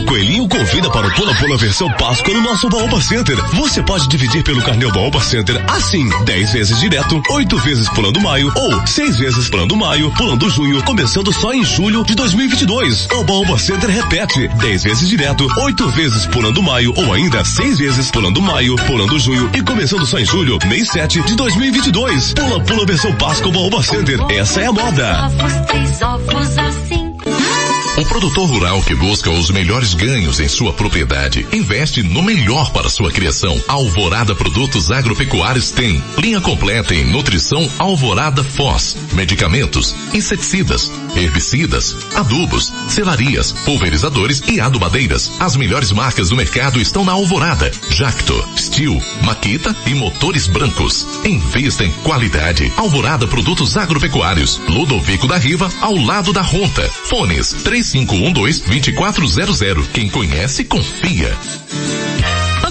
Coelhinho 0.10 0.48
convida 0.48 0.89
para 0.89 1.06
o 1.06 1.13
Pula 1.13 1.36
Pula 1.36 1.56
versão 1.56 1.88
Páscoa 1.92 2.34
no 2.34 2.42
nosso 2.42 2.68
Baoba 2.68 3.00
Center. 3.00 3.38
Você 3.54 3.84
pode 3.84 4.10
dividir 4.10 4.44
pelo 4.44 4.60
carnê 4.63 4.92
Baoba 4.92 5.22
Center 5.22 5.63
assim, 5.68 6.10
10 6.25 6.51
vezes 6.51 6.80
direto, 6.80 7.22
8 7.30 7.58
vezes 7.58 7.88
pulando 7.89 8.20
maio 8.20 8.51
ou 8.56 8.88
6 8.88 9.18
vezes 9.20 9.48
pulando 9.50 9.78
maio, 9.78 10.12
pulando 10.16 10.50
junho, 10.50 10.82
começando 10.82 11.32
só 11.32 11.54
em 11.54 11.63
julho 11.63 12.04
de 12.04 12.16
2022. 12.16 13.08
O 13.12 13.24
Baoba 13.24 13.60
Center 13.60 13.88
repete, 13.88 14.48
10 14.48 14.84
vezes 14.84 15.08
direto, 15.08 15.48
8 15.62 15.88
vezes 15.89 16.25
pulando 16.25 16.63
maio 16.63 16.92
ou 16.98 17.13
ainda 17.13 17.46
6 17.46 17.78
vezes 17.78 18.10
pulando 18.10 18.42
maio, 18.42 18.75
pulando 18.88 19.20
junho 19.20 19.48
e 19.54 19.62
começando 19.62 20.08
só 20.08 20.18
em 20.18 20.25
julho, 20.25 20.58
mês 20.66 20.89
7 20.89 21.22
de 21.22 21.36
2022. 21.36 22.34
Pula 22.34 22.60
Pula 22.62 22.84
versão 22.84 23.13
Páscoa 23.13 23.51
Baoba 23.51 23.84
Center. 23.84 24.20
Essa 24.32 24.62
é 24.62 24.66
a 24.66 24.74
moda. 24.74 25.25
Ovos, 25.28 25.54
três 25.68 26.01
ovos 26.01 26.58
assim. 26.58 27.09
Produtor 28.10 28.50
rural 28.50 28.82
que 28.82 28.96
busca 28.96 29.30
os 29.30 29.51
melhores 29.51 29.94
ganhos 29.94 30.39
em 30.39 30.48
sua 30.48 30.74
propriedade 30.74 31.48
investe 31.54 32.01
no 32.01 32.24
melhor 32.24 32.72
para 32.72 32.89
sua 32.89 33.12
criação. 33.12 33.62
Alvorada 33.68 34.34
Produtos 34.34 34.89
Agropecuários 34.89 35.70
tem 35.70 36.04
linha 36.18 36.42
completa 36.42 36.96
em 36.96 37.06
nutrição 37.06 37.70
Alvorada 37.78 38.44
Foz, 38.44 38.98
medicamentos, 39.13 39.96
inseticidas, 40.12 40.92
herbicidas, 41.16 41.96
adubos, 42.16 42.74
selarias, 42.88 43.51
pulverizadores 43.51 44.42
e 44.48 44.60
adubadeiras. 44.60 45.32
As 45.39 45.56
melhores 45.56 45.92
marcas 45.92 46.30
do 46.30 46.36
mercado 46.36 46.82
estão 46.82 47.06
na 47.06 47.12
Alvorada, 47.12 47.72
Jacto, 47.92 48.44
Steel, 48.58 49.00
Maquita 49.24 49.75
e 49.86 49.94
motores 49.94 50.48
brancos. 50.48 51.06
Invista 51.24 51.86
em 51.86 51.92
qualidade. 52.04 52.74
Alvorada 52.75 53.28
Produtos 53.28 53.78
Agropecuários, 53.78 54.60
Ludovico 54.68 55.28
da 55.28 55.38
Riva, 55.38 55.70
ao 55.80 55.96
lado 55.96 56.34
da 56.34 56.42
Ronta. 56.42 56.89
Fones 57.06 57.54
3512-2400. 58.06 59.88
Quem 59.94 60.10
conhece, 60.10 60.63
confia. 60.63 61.36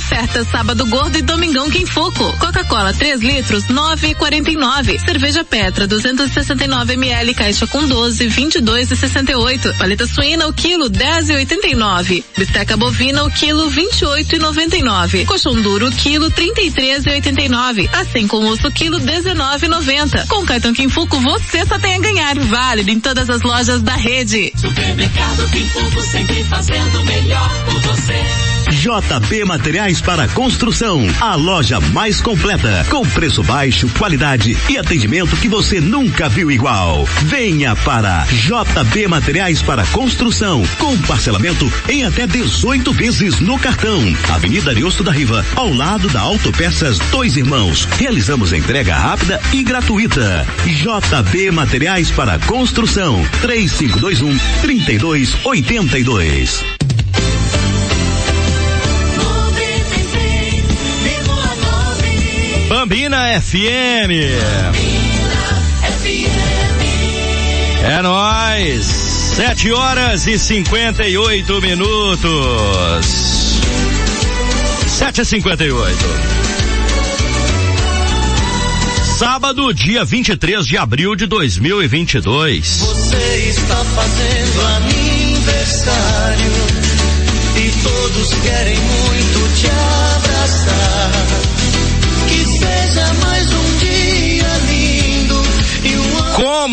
Oferta 0.08 0.42
sábado 0.42 0.86
gordo 0.86 1.18
e 1.18 1.22
domingão 1.22 1.68
Quinfoco. 1.68 2.32
Coca-Cola 2.38 2.94
3 2.94 3.20
litros 3.20 3.64
9,49. 3.64 4.98
Cerveja 5.04 5.44
Petra 5.44 5.86
269 5.86 6.94
ml 6.94 7.34
caixa 7.34 7.66
com 7.66 7.86
12 7.86 8.26
22 8.26 8.90
e 8.90 8.96
68. 8.96 9.74
Paleta 9.74 10.06
suína 10.06 10.46
o 10.48 10.52
quilo 10.54 10.88
10 10.88 11.28
e 11.28 11.34
89. 11.34 12.24
Bisteca 12.38 12.74
bovina 12.74 13.22
o 13.22 13.30
quilo 13.30 13.68
28 13.68 14.36
e 14.36 14.38
99. 14.38 15.26
Colchão 15.26 15.60
duro 15.60 15.88
o 15.88 15.92
quilo 15.92 16.30
33 16.30 17.04
e 17.04 17.10
89. 17.10 17.90
Assim 17.92 18.26
com 18.26 18.46
osso 18.46 18.70
quilo 18.70 18.98
19,90. 18.98 20.26
Com 20.26 20.46
cartão 20.46 20.72
Quinfoco 20.72 21.20
você 21.20 21.66
só 21.66 21.78
tem 21.78 21.96
a 21.96 21.98
ganhar. 21.98 22.38
Válido 22.38 22.90
em 22.90 22.98
todas 22.98 23.28
as 23.28 23.42
lojas 23.42 23.82
da 23.82 23.94
rede. 23.94 24.54
Supermercado 24.56 25.50
Quinfoco 25.50 26.00
sempre 26.00 26.42
fazendo 26.44 27.04
melhor 27.04 27.64
por 27.66 27.80
você. 27.82 28.47
JB 28.70 29.44
Materiais 29.44 30.00
para 30.00 30.28
Construção, 30.28 31.06
a 31.20 31.34
loja 31.34 31.80
mais 31.80 32.20
completa, 32.20 32.86
com 32.90 33.04
preço 33.06 33.42
baixo, 33.42 33.88
qualidade 33.98 34.56
e 34.68 34.76
atendimento 34.76 35.36
que 35.36 35.48
você 35.48 35.80
nunca 35.80 36.28
viu 36.28 36.50
igual. 36.50 37.04
Venha 37.24 37.74
para 37.74 38.26
JB 38.26 39.08
Materiais 39.08 39.62
para 39.62 39.86
Construção, 39.86 40.62
com 40.78 40.96
parcelamento 40.98 41.72
em 41.88 42.04
até 42.04 42.26
18 42.26 42.92
vezes 42.92 43.40
no 43.40 43.58
cartão. 43.58 44.00
Avenida 44.28 44.70
Ariosto 44.70 45.02
da 45.02 45.12
Riva, 45.12 45.44
ao 45.56 45.72
lado 45.72 46.08
da 46.08 46.20
Autopeças 46.20 46.98
Dois 47.10 47.36
Irmãos. 47.36 47.86
Realizamos 47.98 48.52
entrega 48.52 48.94
rápida 48.94 49.40
e 49.52 49.62
gratuita. 49.62 50.46
JB 50.66 51.50
Materiais 51.52 52.10
para 52.10 52.38
Construção, 52.40 53.24
3521 53.40 54.36
3282. 54.60 56.77
Bambina 62.98 63.40
FM. 63.40 64.10
É 67.84 68.02
nóis. 68.02 68.86
Sete 69.36 69.70
horas 69.70 70.26
e 70.26 70.36
cinquenta 70.36 71.06
e 71.06 71.16
oito 71.16 71.60
minutos. 71.60 73.06
Sete 74.88 75.20
e 75.20 75.24
cinquenta 75.24 75.64
e 75.64 75.70
oito. 75.70 76.04
Sábado, 79.16 79.72
dia 79.72 80.04
23 80.04 80.66
de 80.66 80.76
abril 80.76 81.14
de 81.14 81.26
2022. 81.26 82.80
Você 82.80 83.16
está 83.48 83.76
fazendo 83.76 84.66
aniversário 84.76 86.52
e 87.58 87.70
todos 87.80 88.34
querem 88.42 88.76
muito 88.76 89.60
te 89.60 89.68
abraçar 89.68 91.17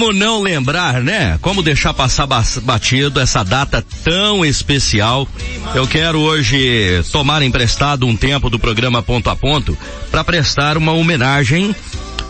Como 0.05 0.19
não 0.19 0.39
lembrar, 0.39 1.01
né? 1.01 1.39
Como 1.41 1.63
deixar 1.63 1.91
passar 1.91 2.27
batido 2.62 3.19
essa 3.19 3.41
data 3.43 3.83
tão 4.03 4.45
especial? 4.45 5.27
Eu 5.74 5.88
quero 5.88 6.19
hoje 6.19 7.03
tomar 7.12 7.41
emprestado 7.41 8.05
um 8.05 8.15
tempo 8.15 8.47
do 8.47 8.59
programa 8.59 9.01
Ponto 9.01 9.31
a 9.31 9.35
Ponto 9.35 9.75
para 10.12 10.24
prestar 10.24 10.77
uma 10.77 10.91
homenagem 10.91 11.75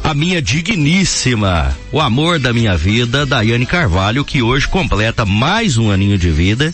à 0.01 0.13
minha 0.13 0.41
digníssima, 0.41 1.75
o 1.91 1.99
amor 1.99 2.39
da 2.39 2.53
minha 2.53 2.77
vida, 2.77 3.25
Daiane 3.25 3.65
Carvalho, 3.65 4.23
que 4.23 4.41
hoje 4.41 4.69
completa 4.69 5.25
mais 5.25 5.77
um 5.77 5.91
aninho 5.91 6.17
de 6.17 6.29
vida 6.29 6.73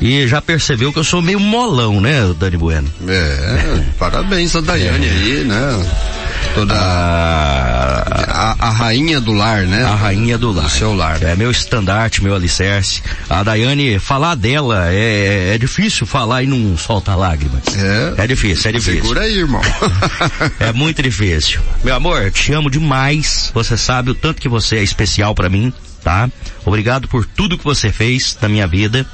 e 0.00 0.28
já 0.28 0.40
percebeu 0.40 0.92
que 0.92 0.98
eu 1.00 1.04
sou 1.04 1.20
meio 1.20 1.40
molão, 1.40 2.00
né, 2.00 2.20
Dani 2.38 2.56
Bueno? 2.56 2.88
É, 3.08 3.82
parabéns 3.98 4.54
a 4.54 4.60
Daiane 4.60 5.08
é. 5.08 5.10
aí, 5.10 5.44
né? 5.44 6.19
Toda 6.54 6.74
a, 6.74 8.02
a, 8.28 8.68
a, 8.68 8.70
rainha 8.70 9.20
do 9.20 9.32
lar, 9.32 9.62
né? 9.62 9.84
A 9.84 9.94
rainha 9.94 10.36
do 10.36 10.52
lar. 10.52 10.64
Do 10.64 10.70
seu 10.70 10.94
lar. 10.94 11.22
É 11.22 11.36
meu 11.36 11.50
estandarte, 11.50 12.22
meu 12.22 12.34
alicerce. 12.34 13.02
A 13.28 13.42
Daiane, 13.42 13.98
falar 13.98 14.34
dela 14.34 14.90
é, 14.90 15.54
é 15.54 15.58
difícil 15.58 16.06
falar 16.06 16.42
e 16.42 16.46
não 16.46 16.76
solta 16.76 17.14
lágrimas. 17.14 17.62
É. 17.76 18.24
É 18.24 18.26
difícil, 18.26 18.70
é 18.70 18.72
difícil. 18.72 19.02
Segura 19.02 19.22
aí, 19.22 19.38
irmão. 19.38 19.62
é 20.58 20.72
muito 20.72 21.02
difícil. 21.02 21.60
Meu 21.84 21.94
amor, 21.94 22.30
te 22.30 22.52
amo 22.52 22.70
demais. 22.70 23.50
Você 23.54 23.76
sabe 23.76 24.10
o 24.10 24.14
tanto 24.14 24.40
que 24.40 24.48
você 24.48 24.76
é 24.76 24.82
especial 24.82 25.34
para 25.34 25.48
mim, 25.48 25.72
tá? 26.02 26.28
Obrigado 26.64 27.08
por 27.08 27.24
tudo 27.24 27.56
que 27.56 27.64
você 27.64 27.92
fez 27.92 28.36
na 28.40 28.48
minha 28.48 28.66
vida. 28.66 29.06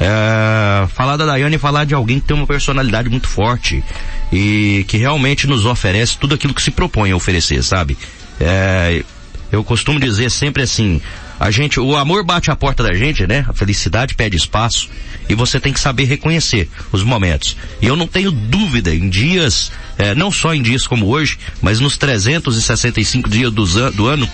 É, 0.00 0.86
falar 0.88 1.18
da 1.18 1.26
Daiane 1.26 1.56
é 1.56 1.58
falar 1.58 1.84
de 1.84 1.94
alguém 1.94 2.18
que 2.18 2.26
tem 2.26 2.36
uma 2.36 2.46
personalidade 2.46 3.10
muito 3.10 3.28
forte 3.28 3.84
e 4.32 4.84
que 4.88 4.96
realmente 4.96 5.46
nos 5.46 5.64
oferece 5.66 6.16
tudo 6.16 6.34
aquilo 6.34 6.54
que 6.54 6.62
se 6.62 6.70
propõe 6.70 7.10
a 7.10 7.16
oferecer, 7.16 7.62
sabe? 7.62 7.96
É, 8.40 9.02
eu 9.50 9.64
costumo 9.64 9.98
dizer 9.98 10.30
sempre 10.30 10.62
assim, 10.62 11.00
a 11.38 11.50
gente, 11.50 11.80
o 11.80 11.96
amor 11.96 12.22
bate 12.22 12.50
a 12.50 12.56
porta 12.56 12.82
da 12.82 12.92
gente, 12.92 13.26
né? 13.26 13.44
A 13.48 13.52
felicidade 13.52 14.14
pede 14.14 14.36
espaço 14.36 14.88
e 15.28 15.34
você 15.34 15.58
tem 15.58 15.72
que 15.72 15.80
saber 15.80 16.04
reconhecer 16.04 16.68
os 16.92 17.02
momentos. 17.02 17.56
E 17.80 17.86
eu 17.86 17.96
não 17.96 18.06
tenho 18.06 18.30
dúvida 18.30 18.94
em 18.94 19.08
dias, 19.08 19.72
é, 20.00 20.14
não 20.14 20.32
só 20.32 20.54
em 20.54 20.62
dias 20.62 20.86
como 20.86 21.06
hoje, 21.06 21.38
mas 21.60 21.78
nos 21.78 21.98
365 21.98 23.28
dias 23.28 23.52
do, 23.52 23.64
do 23.92 24.06
ano, 24.06 24.26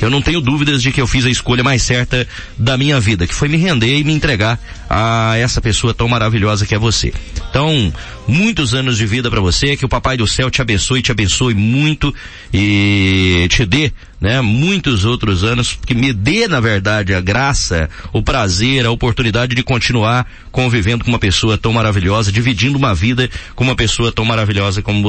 eu 0.00 0.08
não 0.08 0.22
tenho 0.22 0.40
dúvidas 0.40 0.80
de 0.80 0.92
que 0.92 1.00
eu 1.00 1.08
fiz 1.08 1.26
a 1.26 1.30
escolha 1.30 1.64
mais 1.64 1.82
certa 1.82 2.26
da 2.56 2.78
minha 2.78 3.00
vida, 3.00 3.26
que 3.26 3.34
foi 3.34 3.48
me 3.48 3.56
render 3.56 3.98
e 3.98 4.04
me 4.04 4.12
entregar 4.12 4.60
a 4.88 5.36
essa 5.36 5.60
pessoa 5.60 5.92
tão 5.92 6.06
maravilhosa 6.06 6.64
que 6.64 6.74
é 6.74 6.78
você. 6.78 7.12
Então, 7.50 7.92
muitos 8.28 8.74
anos 8.74 8.96
de 8.96 9.06
vida 9.06 9.28
para 9.28 9.40
você, 9.40 9.76
que 9.76 9.84
o 9.84 9.88
Papai 9.88 10.16
do 10.16 10.26
Céu 10.26 10.50
te 10.50 10.62
abençoe, 10.62 11.02
te 11.02 11.10
abençoe 11.10 11.52
muito 11.54 12.14
e 12.54 13.48
te 13.50 13.66
dê, 13.66 13.92
né, 14.20 14.40
muitos 14.40 15.04
outros 15.04 15.42
anos, 15.42 15.78
que 15.84 15.94
me 15.94 16.12
dê, 16.12 16.46
na 16.46 16.60
verdade, 16.60 17.12
a 17.12 17.20
graça, 17.20 17.90
o 18.12 18.22
prazer, 18.22 18.86
a 18.86 18.90
oportunidade 18.90 19.54
de 19.56 19.62
continuar 19.62 20.26
convivendo 20.52 21.04
com 21.04 21.10
uma 21.10 21.18
pessoa 21.18 21.58
tão 21.58 21.72
maravilhosa, 21.72 22.30
dividindo 22.30 22.78
uma 22.78 22.94
vida 22.94 23.28
com 23.54 23.64
uma 23.64 23.74
pessoa 23.74 24.12
tão 24.12 24.24
maravilhosa 24.24 24.80
como 24.80 25.02
você. 25.02 25.07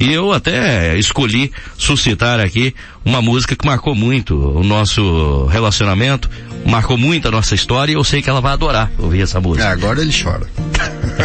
E 0.00 0.12
eu 0.12 0.32
até 0.32 0.98
escolhi 0.98 1.52
suscitar 1.78 2.40
aqui 2.40 2.74
uma 3.04 3.22
música 3.22 3.54
que 3.54 3.66
marcou 3.66 3.94
muito 3.94 4.36
o 4.36 4.64
nosso 4.64 5.46
relacionamento, 5.46 6.28
marcou 6.66 6.96
muito 6.96 7.28
a 7.28 7.30
nossa 7.30 7.54
história 7.54 7.92
e 7.92 7.94
eu 7.94 8.04
sei 8.04 8.22
que 8.22 8.28
ela 8.28 8.40
vai 8.40 8.52
adorar 8.52 8.90
ouvir 8.98 9.22
essa 9.22 9.40
música. 9.40 9.64
É, 9.64 9.72
agora 9.72 10.00
ele 10.00 10.12
chora. 10.12 10.46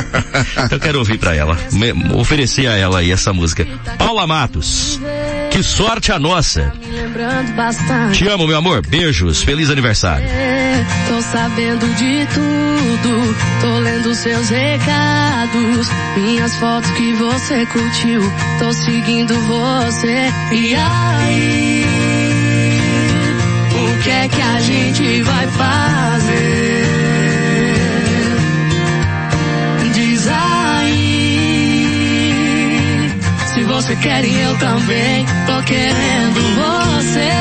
eu 0.72 0.80
quero 0.80 1.00
ouvir 1.00 1.18
para 1.18 1.36
ela, 1.36 1.58
me, 1.72 1.92
oferecer 2.14 2.68
a 2.68 2.76
ela 2.76 3.00
aí 3.00 3.12
essa 3.12 3.34
música. 3.34 3.68
Paula 3.98 4.28
Matos, 4.28 5.00
que 5.52 5.64
sorte 5.64 6.12
a 6.12 6.20
nossa. 6.20 6.72
Te 8.14 8.28
amo, 8.28 8.48
meu 8.48 8.58
amor. 8.58 8.86
Beijos. 8.86 9.42
Feliz 9.42 9.70
aniversário. 9.70 10.28
É, 10.28 10.86
tô 11.08 11.22
sabendo 11.22 11.88
de 11.96 12.28
tudo. 12.34 13.36
Tô 13.62 13.80
lendo 13.80 14.14
seus 14.14 14.50
recados. 14.50 15.88
Minhas 16.16 16.56
fotos 16.56 16.90
que 16.92 17.14
você 17.14 17.66
Tô 18.60 18.72
seguindo 18.74 19.34
você. 19.42 20.32
E 20.52 20.76
aí? 20.76 21.84
O 23.74 24.04
que 24.04 24.10
é 24.12 24.28
que 24.28 24.40
a 24.40 24.60
gente 24.60 25.24
vai 25.24 25.48
fazer? 25.48 26.86
Diz 29.96 30.28
aí. 30.28 31.00
Se 33.48 33.64
você 33.64 33.96
quer 33.96 34.24
e 34.26 34.42
eu 34.42 34.56
também. 34.60 35.26
Tô 35.48 35.60
querendo 35.64 36.40
você. 36.54 37.32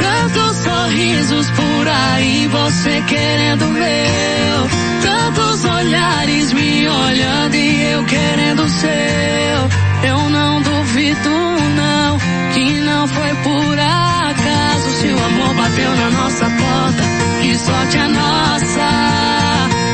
Tantos 0.00 0.56
sorrisos 0.58 1.50
por 1.50 1.88
aí, 1.88 2.46
você 2.46 3.02
querendo 3.08 3.66
meu. 3.66 4.87
Tantos 5.02 5.64
olhares 5.64 6.52
me 6.52 6.88
olhando 6.88 7.54
e 7.54 7.92
eu 7.92 8.04
querendo 8.04 8.68
seu. 8.68 10.08
Eu 10.08 10.30
não 10.30 10.62
duvido 10.62 11.30
não, 11.76 12.18
que 12.52 12.80
não 12.80 13.08
foi 13.08 13.34
por 13.42 13.78
acaso. 13.78 14.90
Se 15.00 15.08
o 15.08 15.24
amor 15.24 15.54
bateu 15.54 15.96
na 15.96 16.10
nossa 16.10 16.44
porta, 16.44 17.02
que 17.42 17.56
sorte 17.56 17.98
a 17.98 18.08
nossa. 18.08 19.18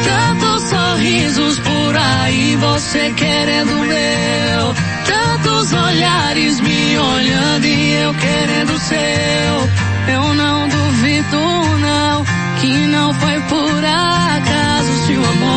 Tantos 0.04 0.62
sorrisos 0.68 1.58
por 1.58 1.96
aí, 1.96 2.56
você 2.56 3.12
querendo 3.16 3.72
o 3.72 3.84
meu. 3.86 4.74
Tantos 5.06 5.72
olhares 5.72 6.60
me 6.60 6.98
olhando 6.98 7.64
e 7.66 7.92
eu 7.94 8.14
querendo 8.14 8.78
seu. 8.78 10.14
Eu 10.14 10.34
não 10.34 10.68
duvido 10.68 11.38
não, 11.80 12.24
que 12.60 12.86
não 12.86 13.14
foi 13.14 13.40
por 13.40 13.84
acaso. 13.84 14.73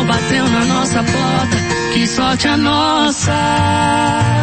Bateu 0.08 0.48
na 0.48 0.64
nossa 0.64 1.04
porta, 1.04 1.56
que 1.92 2.06
sorte 2.06 2.48
a 2.48 2.56
nossa. 2.56 4.38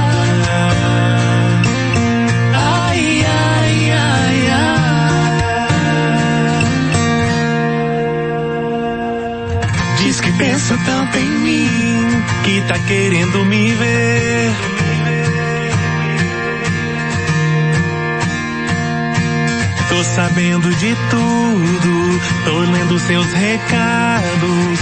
pensa 10.38 10.78
tanto 10.86 11.18
em 11.18 11.30
mim 11.40 12.24
que 12.44 12.62
tá 12.62 12.78
querendo 12.80 13.46
me 13.46 13.74
ver. 13.74 14.52
Tô 19.90 20.04
sabendo 20.04 20.74
de 20.76 20.96
tudo, 21.10 22.20
tô 22.44 22.60
lendo 22.60 23.00
seus 23.00 23.32
recados. 23.34 24.80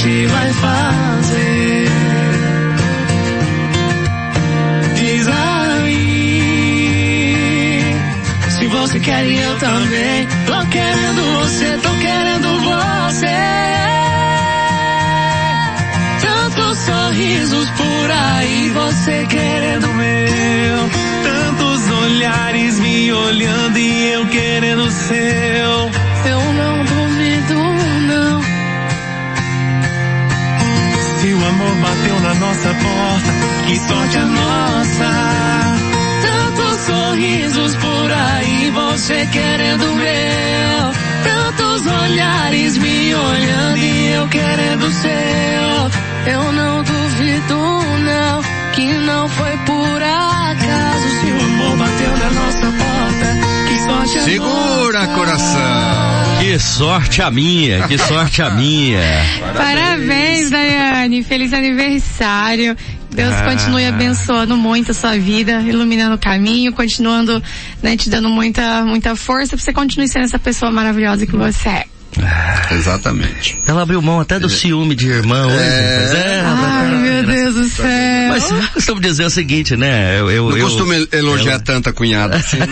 Gente 0.00 0.26
vai 0.28 0.52
fazer? 0.54 1.90
você 8.68 9.00
quer 9.00 9.26
e 9.26 9.38
eu 9.38 9.58
também. 9.58 10.26
Tô 10.46 10.66
querendo 10.70 11.22
você, 11.40 11.78
tô 11.78 11.90
querendo 11.96 12.60
você. 12.60 13.26
Tantos 16.22 16.78
sorrisos 16.78 17.70
por 17.70 18.10
aí, 18.10 18.70
você 18.70 19.26
querendo 19.26 19.88
meu. 19.88 20.90
Tantos 21.24 21.90
olhares 21.90 22.80
me 22.80 23.12
olhando 23.12 23.78
e 23.78 24.12
eu 24.12 24.26
querendo 24.28 24.84
o 24.84 24.90
que 33.70 33.78
sorte 33.78 34.18
a 34.18 34.26
nossa 34.26 35.80
sorrisos 36.80 37.76
por 37.76 38.10
aí, 38.10 38.70
você 38.70 39.26
querendo 39.26 39.84
meu. 39.94 40.92
Tantos 41.22 41.86
olhares 41.86 42.78
me 42.78 43.14
olhando 43.14 43.76
e 43.76 44.12
eu 44.12 44.28
querendo 44.28 44.90
seu. 44.92 46.32
Eu 46.32 46.52
não 46.52 46.82
duvido 46.82 47.54
não, 48.04 48.42
que 48.72 48.92
não 49.06 49.28
foi 49.28 49.56
por 49.58 50.02
acaso. 50.02 51.08
Se 51.20 51.26
o 51.26 51.44
amor 51.44 51.76
bateu 51.76 52.16
na 52.16 52.30
nossa 52.30 52.66
porta, 52.66 53.68
que 53.68 53.78
sorte 53.84 54.18
a 54.18 54.22
Segura, 54.22 55.00
nossa. 55.00 55.14
coração. 55.14 56.20
Que 56.40 56.58
sorte 56.58 57.22
a 57.22 57.30
minha, 57.30 57.86
que 57.86 57.98
sorte 57.98 58.40
a 58.40 58.50
minha. 58.50 59.02
Parabéns, 59.40 59.54
Parabéns 59.54 60.50
Daiane. 60.50 61.22
Feliz 61.22 61.52
aniversário. 61.52 62.74
Deus 63.12 63.34
ah. 63.34 63.44
continue 63.44 63.86
abençoando 63.86 64.56
muito 64.56 64.92
a 64.92 64.94
sua 64.94 65.18
vida, 65.18 65.60
iluminando 65.62 66.14
o 66.14 66.18
caminho, 66.18 66.72
continuando, 66.72 67.42
né, 67.82 67.96
te 67.96 68.08
dando 68.08 68.28
muita, 68.28 68.84
muita 68.84 69.16
força 69.16 69.56
para 69.56 69.64
você 69.64 69.72
continue 69.72 70.08
sendo 70.08 70.24
essa 70.24 70.38
pessoa 70.38 70.70
maravilhosa 70.70 71.26
que 71.26 71.36
você 71.36 71.68
é. 71.68 71.84
Ah, 72.18 72.66
exatamente. 72.72 73.56
Ela 73.66 73.82
abriu 73.82 74.02
mão 74.02 74.20
até 74.20 74.38
do 74.38 74.46
é. 74.46 74.50
ciúme 74.50 74.96
de 74.96 75.08
irmão. 75.08 75.48
É, 75.50 75.54
é, 75.54 76.42
Ai, 76.44 76.96
meu 76.96 77.24
Deus 77.24 77.54
do 77.54 77.68
céu. 77.68 77.86
Mas 78.28 78.50
eu 78.50 78.62
costumo 78.74 79.00
dizer 79.00 79.24
o 79.24 79.30
seguinte, 79.30 79.76
né? 79.76 80.18
Eu, 80.18 80.30
eu, 80.30 80.50
não 80.50 80.56
eu, 80.56 80.66
costumo 80.66 80.92
elogiar 80.92 81.52
ela... 81.52 81.60
tanta 81.60 81.92
cunhada 81.92 82.36
assim, 82.36 82.58
né? 82.58 82.66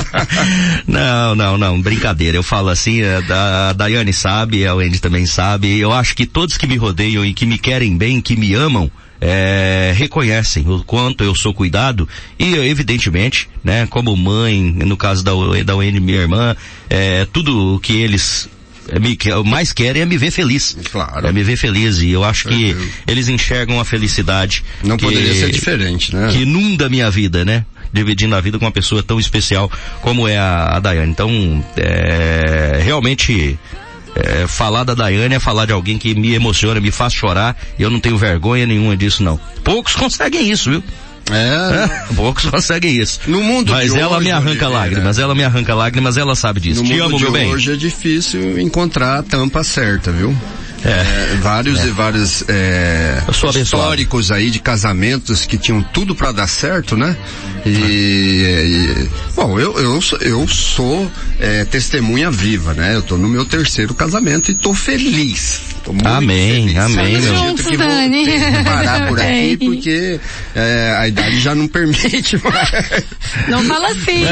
não, 0.88 1.34
não, 1.34 1.58
não, 1.58 1.80
brincadeira. 1.80 2.38
Eu 2.38 2.42
falo 2.42 2.70
assim, 2.70 3.02
a, 3.02 3.68
a 3.68 3.72
Daiane 3.74 4.12
sabe, 4.12 4.66
a 4.66 4.74
Wendy 4.74 4.98
também 4.98 5.26
sabe. 5.26 5.78
Eu 5.78 5.92
acho 5.92 6.16
que 6.16 6.24
todos 6.24 6.56
que 6.56 6.66
me 6.66 6.76
rodeiam 6.76 7.24
e 7.24 7.34
que 7.34 7.44
me 7.44 7.58
querem 7.58 7.96
bem, 7.96 8.20
que 8.20 8.34
me 8.34 8.54
amam, 8.54 8.90
é, 9.20 9.92
reconhecem 9.96 10.68
o 10.68 10.82
quanto 10.84 11.24
eu 11.24 11.34
sou 11.34 11.54
cuidado 11.54 12.08
e 12.38 12.54
evidentemente, 12.54 13.48
né, 13.62 13.86
como 13.86 14.16
mãe, 14.16 14.60
no 14.60 14.96
caso 14.96 15.24
da, 15.24 15.32
da 15.64 15.76
UN, 15.76 16.00
minha 16.00 16.18
irmã, 16.18 16.56
é, 16.90 17.26
tudo 17.32 17.74
o 17.74 17.80
que 17.80 17.94
eles 17.94 18.48
é, 18.88 18.98
me, 18.98 19.16
mais 19.44 19.72
querem 19.72 20.02
é 20.02 20.04
me 20.04 20.16
ver 20.16 20.30
feliz. 20.30 20.76
Claro. 20.90 21.26
É 21.26 21.32
me 21.32 21.42
ver 21.42 21.56
feliz 21.56 22.00
e 22.00 22.10
eu 22.10 22.24
acho 22.24 22.48
que 22.48 22.76
eles 23.06 23.28
enxergam 23.28 23.80
a 23.80 23.84
felicidade. 23.84 24.64
Não 24.82 24.96
que, 24.96 25.04
poderia 25.04 25.34
ser 25.34 25.50
diferente, 25.50 26.14
né? 26.14 26.28
Que 26.30 26.42
inunda 26.42 26.88
minha 26.88 27.10
vida, 27.10 27.44
né? 27.44 27.64
Dividindo 27.92 28.34
a 28.34 28.40
vida 28.40 28.58
com 28.58 28.64
uma 28.64 28.72
pessoa 28.72 29.02
tão 29.02 29.20
especial 29.20 29.70
como 30.02 30.26
é 30.28 30.36
a, 30.36 30.76
a 30.76 30.80
Dayane. 30.80 31.10
Então, 31.10 31.64
é, 31.76 32.80
realmente 32.82 33.58
é, 34.14 34.46
falar 34.46 34.84
da 34.84 34.94
Daiane 34.94 35.34
é 35.34 35.40
falar 35.40 35.66
de 35.66 35.72
alguém 35.72 35.98
que 35.98 36.14
me 36.14 36.34
emociona, 36.34 36.80
me 36.80 36.90
faz 36.90 37.12
chorar, 37.12 37.56
e 37.78 37.82
eu 37.82 37.90
não 37.90 38.00
tenho 38.00 38.16
vergonha 38.16 38.66
nenhuma 38.66 38.96
disso 38.96 39.22
não. 39.22 39.38
Poucos 39.62 39.94
conseguem 39.94 40.50
isso, 40.50 40.70
viu? 40.70 40.82
É. 41.30 41.84
é. 41.84 42.04
poucos 42.14 42.44
conseguem 42.46 42.96
isso. 42.96 43.20
No 43.26 43.42
mundo 43.42 43.72
Mas 43.72 43.94
ela 43.94 44.16
hoje, 44.16 44.26
me 44.26 44.30
arranca 44.30 44.68
lágrimas, 44.68 45.18
ela 45.18 45.34
me 45.34 45.44
arranca 45.44 45.74
lágrimas, 45.74 46.16
ela 46.16 46.34
sabe 46.34 46.60
disso. 46.60 46.82
No 46.82 46.86
Te 46.86 46.92
mundo 46.92 47.04
amo, 47.04 47.16
de 47.16 47.22
meu 47.24 47.32
bem. 47.32 47.52
Hoje 47.52 47.72
é 47.72 47.76
difícil 47.76 48.60
encontrar 48.60 49.18
a 49.18 49.22
tampa 49.22 49.64
certa, 49.64 50.12
viu? 50.12 50.36
É. 50.84 51.34
é, 51.34 51.36
vários 51.40 51.80
é. 51.80 51.86
e 51.86 51.90
vários 51.90 52.44
é, 52.48 53.22
históricos 53.60 54.30
aí 54.30 54.50
de 54.50 54.58
casamentos 54.58 55.46
que 55.46 55.56
tinham 55.56 55.82
tudo 55.82 56.14
para 56.14 56.30
dar 56.30 56.46
certo, 56.46 56.96
né? 56.96 57.16
E, 57.64 57.70
e, 57.70 59.08
bom, 59.34 59.58
eu, 59.58 59.78
eu, 59.78 59.98
eu 60.20 60.46
sou 60.46 61.10
testemunha 61.70 62.30
viva, 62.30 62.74
né? 62.74 62.94
Eu 62.94 63.02
tô 63.02 63.16
no 63.16 63.28
meu 63.28 63.44
terceiro 63.46 63.94
casamento 63.94 64.50
e 64.50 64.54
tô 64.54 64.74
feliz. 64.74 65.73
Tô 65.84 65.92
muito 65.92 66.08
amém, 66.08 66.68
feliz. 66.68 66.76
amém. 66.78 67.14
Eu 67.14 67.34
acredito 67.34 67.68
que 67.68 67.76
Dani. 67.76 68.24
vou 68.24 68.64
parar 68.64 69.08
por 69.08 69.20
aqui 69.20 69.56
porque 69.58 70.20
é, 70.54 70.94
a 70.98 71.08
idade 71.08 71.40
já 71.40 71.54
não 71.54 71.68
permite 71.68 72.42
mais. 72.42 73.04
Não 73.48 73.62
fala 73.64 73.88
assim. 73.88 74.24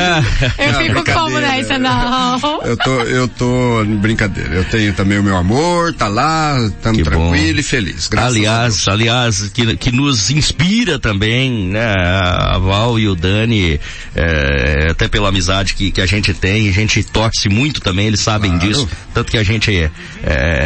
eu 0.58 0.72
não, 0.72 0.80
fico 0.80 1.12
como 1.12 1.38
nessa, 1.38 1.78
não. 1.78 2.40
Eu 2.64 2.76
tô, 2.78 3.02
eu 3.02 3.28
tô, 3.28 3.84
brincadeira. 3.84 4.54
Eu 4.54 4.64
tenho 4.64 4.94
também 4.94 5.18
o 5.18 5.22
meu 5.22 5.36
amor, 5.36 5.92
tá 5.92 6.08
lá, 6.08 6.56
estamos 6.66 7.02
tranquilo 7.02 7.60
e 7.60 7.62
feliz. 7.62 8.08
Aliás, 8.16 8.88
aliás, 8.88 9.50
que, 9.52 9.76
que 9.76 9.92
nos 9.92 10.30
inspira 10.30 10.98
também, 10.98 11.68
né? 11.68 11.92
A 11.94 12.58
Val 12.58 12.98
e 12.98 13.08
o 13.08 13.14
Dani, 13.14 13.78
é, 14.14 14.88
até 14.90 15.06
pela 15.06 15.28
amizade 15.28 15.74
que, 15.74 15.90
que 15.90 16.00
a 16.00 16.06
gente 16.06 16.32
tem, 16.32 16.68
a 16.68 16.72
gente 16.72 17.02
torce 17.04 17.48
muito 17.48 17.80
também, 17.80 18.06
eles 18.06 18.20
sabem 18.20 18.52
claro. 18.52 18.66
disso, 18.66 18.88
tanto 19.12 19.30
que 19.30 19.38
a 19.38 19.42
gente 19.42 19.76
é, 19.76 19.90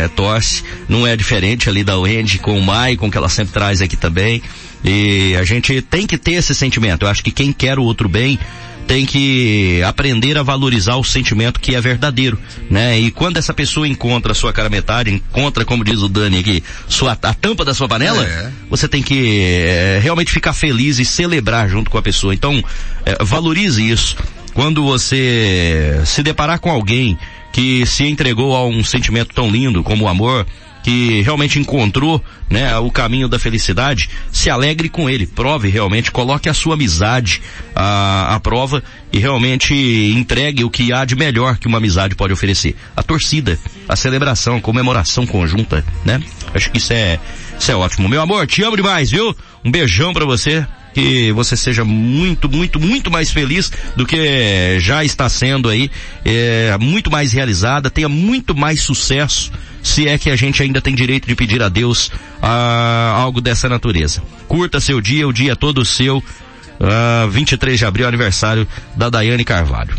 é, 0.05 0.09
torce, 0.09 0.63
não 0.89 1.07
é 1.07 1.17
diferente 1.17 1.69
ali 1.69 1.83
da 1.83 1.99
Wendy 1.99 2.39
com 2.39 2.59
o 2.59 2.63
Maicon, 2.63 3.11
que 3.11 3.17
ela 3.17 3.29
sempre 3.29 3.53
traz 3.53 3.81
aqui 3.81 3.97
também, 3.97 4.43
e 4.85 5.35
a 5.39 5.45
gente 5.45 5.81
tem 5.83 6.07
que 6.07 6.17
ter 6.17 6.33
esse 6.33 6.55
sentimento, 6.55 7.05
eu 7.05 7.09
acho 7.09 7.23
que 7.23 7.31
quem 7.31 7.53
quer 7.53 7.79
o 7.79 7.83
outro 7.83 8.09
bem, 8.09 8.39
tem 8.87 9.05
que 9.05 9.83
aprender 9.83 10.39
a 10.39 10.43
valorizar 10.43 10.97
o 10.97 11.05
sentimento 11.05 11.61
que 11.61 11.75
é 11.75 11.81
verdadeiro, 11.81 12.39
né? 12.71 12.99
E 12.99 13.11
quando 13.11 13.37
essa 13.37 13.53
pessoa 13.53 13.87
encontra 13.87 14.33
a 14.33 14.35
sua 14.35 14.53
cara 14.53 14.71
metade, 14.71 15.13
encontra, 15.13 15.65
como 15.65 15.85
diz 15.85 16.01
o 16.01 16.09
Dani 16.09 16.39
aqui, 16.39 16.63
sua, 16.89 17.19
a 17.21 17.35
tampa 17.35 17.65
da 17.65 17.75
sua 17.75 17.89
panela, 17.89 18.25
é. 18.25 18.51
você 18.71 18.87
tem 18.87 19.03
que 19.03 19.63
é, 19.67 19.99
realmente 20.03 20.31
ficar 20.31 20.53
feliz 20.53 20.99
e 20.99 21.05
celebrar 21.05 21.69
junto 21.69 21.91
com 21.91 21.99
a 21.99 22.03
pessoa. 22.03 22.33
Então, 22.33 22.63
é, 23.05 23.23
valorize 23.25 23.87
isso. 23.87 24.17
Quando 24.55 24.85
você 24.85 26.01
se 26.07 26.23
deparar 26.23 26.61
com 26.61 26.71
alguém 26.71 27.19
que 27.53 27.85
se 27.87 28.05
entregou 28.05 28.57
a 28.57 28.67
um 28.67 28.83
sentimento 28.85 29.35
tão 29.35 29.51
lindo 29.51 29.83
como 29.83 30.05
o 30.05 30.09
amor, 30.09 30.47
que 30.87 31.21
realmente 31.23 31.59
encontrou, 31.59 32.23
né, 32.49 32.79
o 32.79 32.93
caminho 32.93 33.27
da 33.27 33.41
felicidade, 33.41 34.09
se 34.31 34.49
alegre 34.49 34.89
com 34.89 35.11
ele, 35.11 35.27
prove 35.27 35.69
realmente, 35.69 36.13
coloque 36.13 36.49
a 36.49 36.55
sua 36.55 36.75
amizade 36.75 37.43
à, 37.75 38.37
à 38.37 38.39
prova 38.39 38.81
e 39.13 39.19
realmente 39.19 39.75
entregue 39.75 40.63
o 40.63 40.71
que 40.71 40.93
há 40.93 41.05
de 41.05 41.17
melhor 41.17 41.59
que 41.59 41.67
uma 41.67 41.79
amizade 41.79 42.15
pode 42.15 42.33
oferecer. 42.33 42.77
A 42.95 43.03
torcida, 43.03 43.59
a 43.89 43.97
celebração, 43.97 44.59
a 44.59 44.61
comemoração 44.61 45.27
conjunta, 45.27 45.85
né? 46.05 46.23
Acho 46.55 46.71
que 46.71 46.79
isso 46.79 46.93
é, 46.93 47.19
isso 47.59 47.73
é 47.73 47.75
ótimo. 47.75 48.09
Meu 48.09 48.23
amor, 48.23 48.47
te 48.47 48.63
amo 48.63 48.77
demais, 48.77 49.11
viu? 49.11 49.37
Um 49.65 49.73
beijão 49.73 50.13
para 50.13 50.25
você 50.25 50.65
que 50.97 51.31
você 51.33 51.59
seja 51.59 51.85
muito, 51.85 52.49
muito, 52.49 52.81
muito 52.81 53.11
mais 53.11 53.31
feliz 53.31 53.71
do 53.95 54.07
que 54.07 54.81
já 54.81 55.05
está 55.05 55.29
sendo 55.29 55.69
aí, 55.69 55.91
é, 56.25 56.75
muito 56.81 57.11
mais 57.11 57.35
realizada, 57.35 57.91
tenha 57.91 58.09
muito 58.09 58.57
mais 58.57 58.81
sucesso, 58.81 59.53
se 59.83 60.09
é 60.09 60.17
que 60.17 60.31
a 60.31 60.37
gente 60.37 60.63
ainda 60.63 60.81
tem 60.81 60.95
direito 60.95 61.29
de 61.29 61.35
pedir 61.35 61.63
a 61.63 61.69
Deus 61.69 62.11
ah, 62.41 63.13
algo 63.15 63.43
dessa 63.43 63.69
natureza. 63.69 64.23
Curta 64.49 64.81
seu 64.81 64.99
dia, 64.99 65.29
o 65.29 65.35
dia 65.35 65.55
todo 65.55 65.85
seu. 65.85 66.17
Uh, 66.17 67.25
ah, 67.25 67.27
23 67.31 67.79
de 67.79 67.85
abril, 67.85 68.09
aniversário 68.09 68.67
da 68.97 69.11
Daiane 69.11 69.45
Carvalho. 69.45 69.95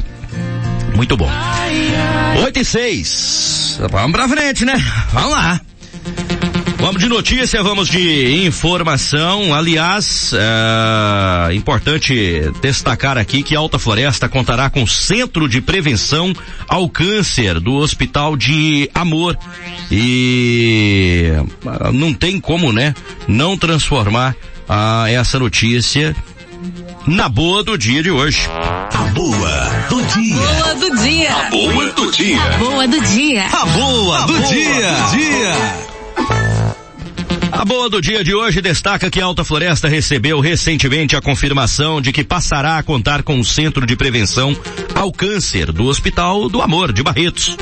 Muito 0.95 1.15
bom. 1.15 1.29
8 2.43 2.59
e 2.59 2.65
6. 2.65 3.81
Vamos 3.91 4.11
pra 4.13 4.27
frente, 4.27 4.65
né? 4.65 4.83
Vamos 5.11 5.31
lá. 5.31 5.61
Vamos 6.79 7.01
de 7.01 7.09
notícia, 7.09 7.61
vamos 7.63 7.89
de 7.89 8.45
informação. 8.45 9.53
Aliás, 9.53 10.31
é 10.33 11.53
importante 11.53 12.51
destacar 12.61 13.17
aqui 13.17 13.41
que 13.43 13.55
Alta 13.55 13.79
Floresta 13.79 14.29
contará 14.29 14.69
com 14.69 14.85
Centro 14.85 15.49
de 15.49 15.59
Prevenção 15.59 16.33
ao 16.67 16.87
Câncer 16.87 17.59
do 17.59 17.73
Hospital 17.73 18.37
de 18.37 18.89
Amor. 18.93 19.37
E 19.91 21.33
ah, 21.65 21.91
não 21.91 22.13
tem 22.13 22.39
como, 22.39 22.71
né, 22.71 22.93
não 23.27 23.57
transformar 23.57 24.35
ah, 24.69 25.05
essa 25.09 25.39
notícia 25.39 26.15
na 27.07 27.27
boa 27.27 27.63
do 27.63 27.77
dia 27.77 28.03
de 28.03 28.11
hoje. 28.11 28.47
A 28.93 29.03
boa 29.13 29.87
do 29.89 30.01
dia. 30.03 30.35
Boa 30.35 30.75
do 30.75 30.95
dia. 30.97 31.33
A 31.33 31.49
boa 31.49 31.91
do 31.91 32.11
dia. 32.11 32.43
A 32.43 32.57
boa 32.57 32.87
do 32.87 33.01
dia. 33.01 33.45
A 33.45 33.65
boa 33.65 34.21
do 34.27 34.43
dia. 34.47 34.95
dia. 35.11 35.96
A 37.57 37.65
boa 37.65 37.89
do 37.89 37.99
dia 37.99 38.23
de 38.23 38.35
hoje 38.35 38.61
destaca 38.61 39.09
que 39.09 39.19
Alta 39.19 39.43
Floresta 39.43 39.87
recebeu 39.87 40.39
recentemente 40.39 41.15
a 41.15 41.21
confirmação 41.21 41.99
de 41.99 42.11
que 42.11 42.23
passará 42.23 42.77
a 42.77 42.83
contar 42.83 43.23
com 43.23 43.39
o 43.39 43.43
Centro 43.43 43.83
de 43.83 43.95
Prevenção 43.95 44.55
ao 44.93 45.11
Câncer 45.11 45.71
do 45.71 45.85
Hospital 45.85 46.49
do 46.49 46.61
Amor 46.61 46.93
de 46.93 47.01
Barretos. 47.01 47.57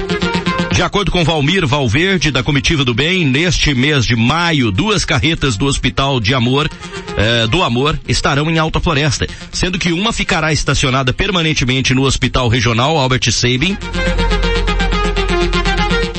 De 0.73 0.81
acordo 0.81 1.11
com 1.11 1.23
Valmir 1.23 1.65
Valverde, 1.65 2.29
da 2.29 2.43
Comitiva 2.43 2.83
do 2.83 2.93
Bem, 2.93 3.23
neste 3.23 3.73
mês 3.73 4.05
de 4.05 4.17
maio, 4.17 4.69
duas 4.69 5.05
carretas 5.05 5.55
do 5.55 5.65
Hospital 5.65 6.19
de 6.19 6.33
Amor, 6.33 6.69
eh, 7.15 7.47
do 7.47 7.63
Amor, 7.63 7.97
estarão 8.05 8.51
em 8.51 8.59
Alta 8.59 8.81
Floresta, 8.81 9.25
sendo 9.49 9.79
que 9.79 9.93
uma 9.93 10.11
ficará 10.11 10.51
estacionada 10.51 11.13
permanentemente 11.13 11.93
no 11.93 12.03
Hospital 12.03 12.49
Regional 12.49 12.97
Albert 12.97 13.31
Sabin 13.31 13.77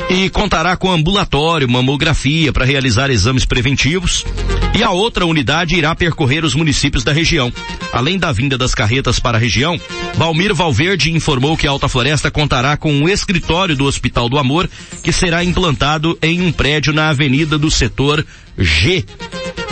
e 0.09 0.29
contará 0.29 0.77
com 0.77 0.91
ambulatório, 0.91 1.69
mamografia 1.69 2.53
para 2.53 2.65
realizar 2.65 3.09
exames 3.09 3.45
preventivos. 3.45 4.25
E 4.77 4.83
a 4.83 4.91
outra 4.91 5.25
unidade 5.25 5.75
irá 5.75 5.93
percorrer 5.95 6.45
os 6.45 6.53
municípios 6.53 7.03
da 7.03 7.11
região. 7.11 7.51
Além 7.91 8.17
da 8.17 8.31
vinda 8.31 8.57
das 8.57 8.75
carretas 8.75 9.19
para 9.19 9.37
a 9.37 9.39
região, 9.39 9.79
Valmir 10.15 10.53
Valverde 10.53 11.11
informou 11.11 11.57
que 11.57 11.67
a 11.67 11.71
Alta 11.71 11.89
Floresta 11.89 12.29
contará 12.29 12.77
com 12.77 12.93
um 12.93 13.09
escritório 13.09 13.75
do 13.75 13.85
Hospital 13.85 14.29
do 14.29 14.37
Amor 14.37 14.69
que 15.03 15.11
será 15.11 15.43
implantado 15.43 16.17
em 16.21 16.41
um 16.41 16.51
prédio 16.51 16.93
na 16.93 17.09
Avenida 17.09 17.57
do 17.57 17.71
Setor 17.71 18.25
G. 18.57 19.05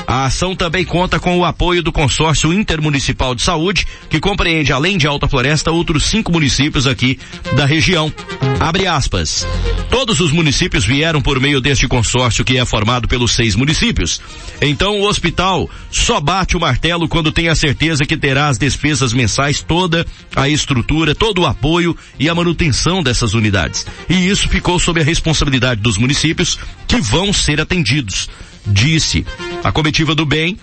A 0.08 0.26
ação 0.26 0.56
também 0.56 0.86
conta 0.86 1.20
com 1.20 1.38
o 1.40 1.46
apoio 1.46 1.82
do 1.82 1.92
Consórcio 1.92 2.54
Intermunicipal 2.54 3.34
de 3.34 3.42
Saúde, 3.42 3.88
que 4.10 4.20
compreende, 4.20 4.72
além 4.72 4.98
de 4.98 5.08
Alta 5.08 5.28
Floresta, 5.28 5.72
outros 5.72 6.04
cinco 6.04 6.32
municípios 6.32 6.86
aqui 6.86 7.20
da 7.56 7.66
região. 7.66 8.14
Abre 8.60 8.86
aspas. 8.86 9.46
Todos 9.90 10.20
os 10.20 10.32
municípios 10.32 10.86
vieram 10.86 11.22
por 11.22 11.40
meio 11.40 11.60
deste 11.60 11.88
consórcio 11.88 12.46
que 12.46 12.58
é 12.58 12.66
formado 12.66 13.08
pelos 13.08 13.32
seis 13.32 13.56
municípios. 13.56 14.22
Então 14.62 15.00
o 15.00 15.08
hospital 15.08 15.70
só 15.90 16.20
bate 16.20 16.56
o 16.56 16.60
martelo 16.60 17.08
quando 17.08 17.32
tem 17.32 17.50
a 17.50 17.56
certeza 17.56 18.06
que 18.06 18.18
terá 18.18 18.48
as 18.48 18.58
despesas 18.58 19.14
mensais 19.14 19.62
toda 19.62 20.06
a 20.36 20.48
estrutura, 20.48 21.16
todo 21.16 21.42
o 21.42 21.46
apoio 21.46 21.98
e 22.20 22.30
a 22.30 22.36
manutenção 22.36 23.02
dessas 23.02 23.34
unidades. 23.34 23.86
E 24.08 24.28
isso 24.28 24.48
ficou 24.50 24.80
sob 24.80 25.02
a 25.02 25.04
responsabilidade 25.04 25.82
dos 25.82 25.98
municípios 25.98 26.60
que 26.88 27.02
vão 27.02 27.34
ser 27.34 27.60
atendidos 27.60 28.30
disse. 28.66 29.26
A 29.64 29.72
comitiva 29.72 30.14
do 30.14 30.26
bem 30.26 30.58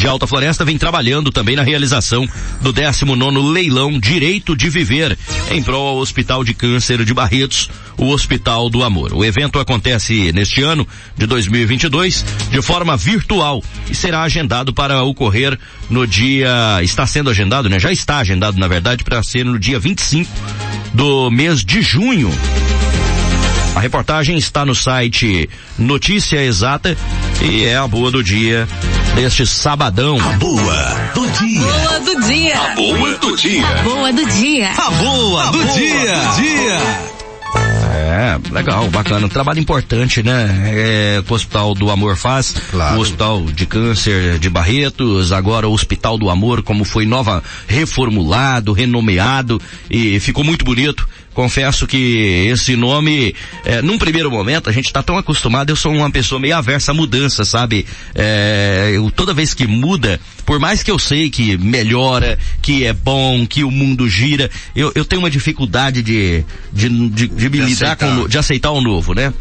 de 0.00 0.06
Alta 0.06 0.26
Floresta 0.26 0.64
vem 0.64 0.78
trabalhando 0.78 1.30
também 1.30 1.54
na 1.54 1.62
realização 1.62 2.26
do 2.62 2.72
19 2.72 3.52
leilão 3.52 4.00
Direito 4.00 4.56
de 4.56 4.70
Viver 4.70 5.16
em 5.50 5.62
prol 5.62 5.88
ao 5.88 5.96
Hospital 5.98 6.42
de 6.42 6.54
Câncer 6.54 7.04
de 7.04 7.12
Barretos, 7.12 7.68
o 7.98 8.06
Hospital 8.06 8.70
do 8.70 8.82
Amor. 8.82 9.12
O 9.12 9.22
evento 9.22 9.58
acontece 9.58 10.32
neste 10.32 10.62
ano 10.62 10.88
de 11.18 11.26
2022 11.26 12.24
de 12.50 12.62
forma 12.62 12.96
virtual 12.96 13.62
e 13.90 13.94
será 13.94 14.22
agendado 14.22 14.72
para 14.72 15.02
ocorrer 15.02 15.58
no 15.90 16.06
dia 16.06 16.80
está 16.82 17.06
sendo 17.06 17.28
agendado, 17.28 17.68
né? 17.68 17.78
Já 17.78 17.92
está 17.92 18.20
agendado 18.20 18.58
na 18.58 18.68
verdade 18.68 19.04
para 19.04 19.22
ser 19.22 19.44
no 19.44 19.58
dia 19.58 19.78
25 19.78 20.30
do 20.94 21.30
mês 21.30 21.62
de 21.62 21.82
junho 21.82 22.30
a 23.74 23.80
reportagem 23.80 24.36
está 24.36 24.64
no 24.64 24.74
site 24.74 25.48
Notícia 25.78 26.42
Exata 26.42 26.96
e 27.40 27.64
é 27.64 27.76
a 27.76 27.86
boa 27.86 28.10
do 28.10 28.22
dia 28.22 28.68
deste 29.14 29.46
sabadão. 29.46 30.18
A 30.20 30.32
boa 30.34 31.10
do 31.14 31.26
dia. 31.30 31.60
Boa 31.60 32.00
do 32.00 32.20
dia. 32.26 32.58
A 32.58 32.74
boa 32.74 33.14
do 33.16 33.36
dia. 33.36 33.66
A 33.66 33.82
boa 33.82 34.12
do 34.12 34.26
dia. 34.26 34.70
A 34.70 34.90
boa 34.90 35.46
do 35.50 35.64
dia. 35.74 36.14
dia. 36.36 37.10
É, 38.10 38.38
legal, 38.52 38.88
bacana. 38.88 39.26
Um 39.26 39.28
trabalho 39.28 39.60
importante, 39.60 40.22
né? 40.22 40.48
É, 40.66 41.22
que 41.24 41.32
o 41.32 41.34
Hospital 41.34 41.74
do 41.74 41.90
Amor 41.90 42.16
faz. 42.16 42.54
Claro. 42.70 42.98
O 42.98 43.00
Hospital 43.00 43.44
de 43.44 43.66
Câncer 43.66 44.38
de 44.38 44.50
Barretos, 44.50 45.32
agora 45.32 45.68
o 45.68 45.72
Hospital 45.72 46.18
do 46.18 46.28
Amor, 46.28 46.62
como 46.62 46.84
foi 46.84 47.06
nova, 47.06 47.42
reformulado, 47.66 48.72
renomeado 48.72 49.60
e 49.90 50.20
ficou 50.20 50.44
muito 50.44 50.64
bonito 50.64 51.08
confesso 51.34 51.86
que 51.86 52.48
esse 52.50 52.76
nome, 52.76 53.34
é, 53.64 53.80
num 53.82 53.98
primeiro 53.98 54.30
momento, 54.30 54.68
a 54.68 54.72
gente 54.72 54.86
está 54.86 55.02
tão 55.02 55.16
acostumado, 55.16 55.70
eu 55.70 55.76
sou 55.76 55.92
uma 55.92 56.10
pessoa 56.10 56.40
meio 56.40 56.56
aversa 56.56 56.90
a 56.92 56.94
mudança, 56.94 57.44
sabe? 57.44 57.86
É, 58.14 58.90
eu, 58.92 59.10
toda 59.10 59.32
vez 59.32 59.54
que 59.54 59.66
muda, 59.66 60.20
por 60.44 60.58
mais 60.58 60.82
que 60.82 60.90
eu 60.90 60.98
sei 60.98 61.30
que 61.30 61.56
melhora, 61.56 62.38
que 62.60 62.84
é 62.84 62.92
bom, 62.92 63.46
que 63.46 63.62
o 63.62 63.70
mundo 63.70 64.08
gira, 64.08 64.50
eu, 64.74 64.90
eu 64.94 65.04
tenho 65.04 65.22
uma 65.22 65.30
dificuldade 65.30 66.02
de, 66.02 66.44
de, 66.72 66.88
de, 66.88 67.28
de 67.28 67.48
me 67.48 67.58
de 67.58 67.64
lidar 67.64 67.92
aceitar. 67.92 67.96
com, 67.96 68.28
de 68.28 68.38
aceitar 68.38 68.70
o 68.70 68.80
novo, 68.80 69.14
né? 69.14 69.32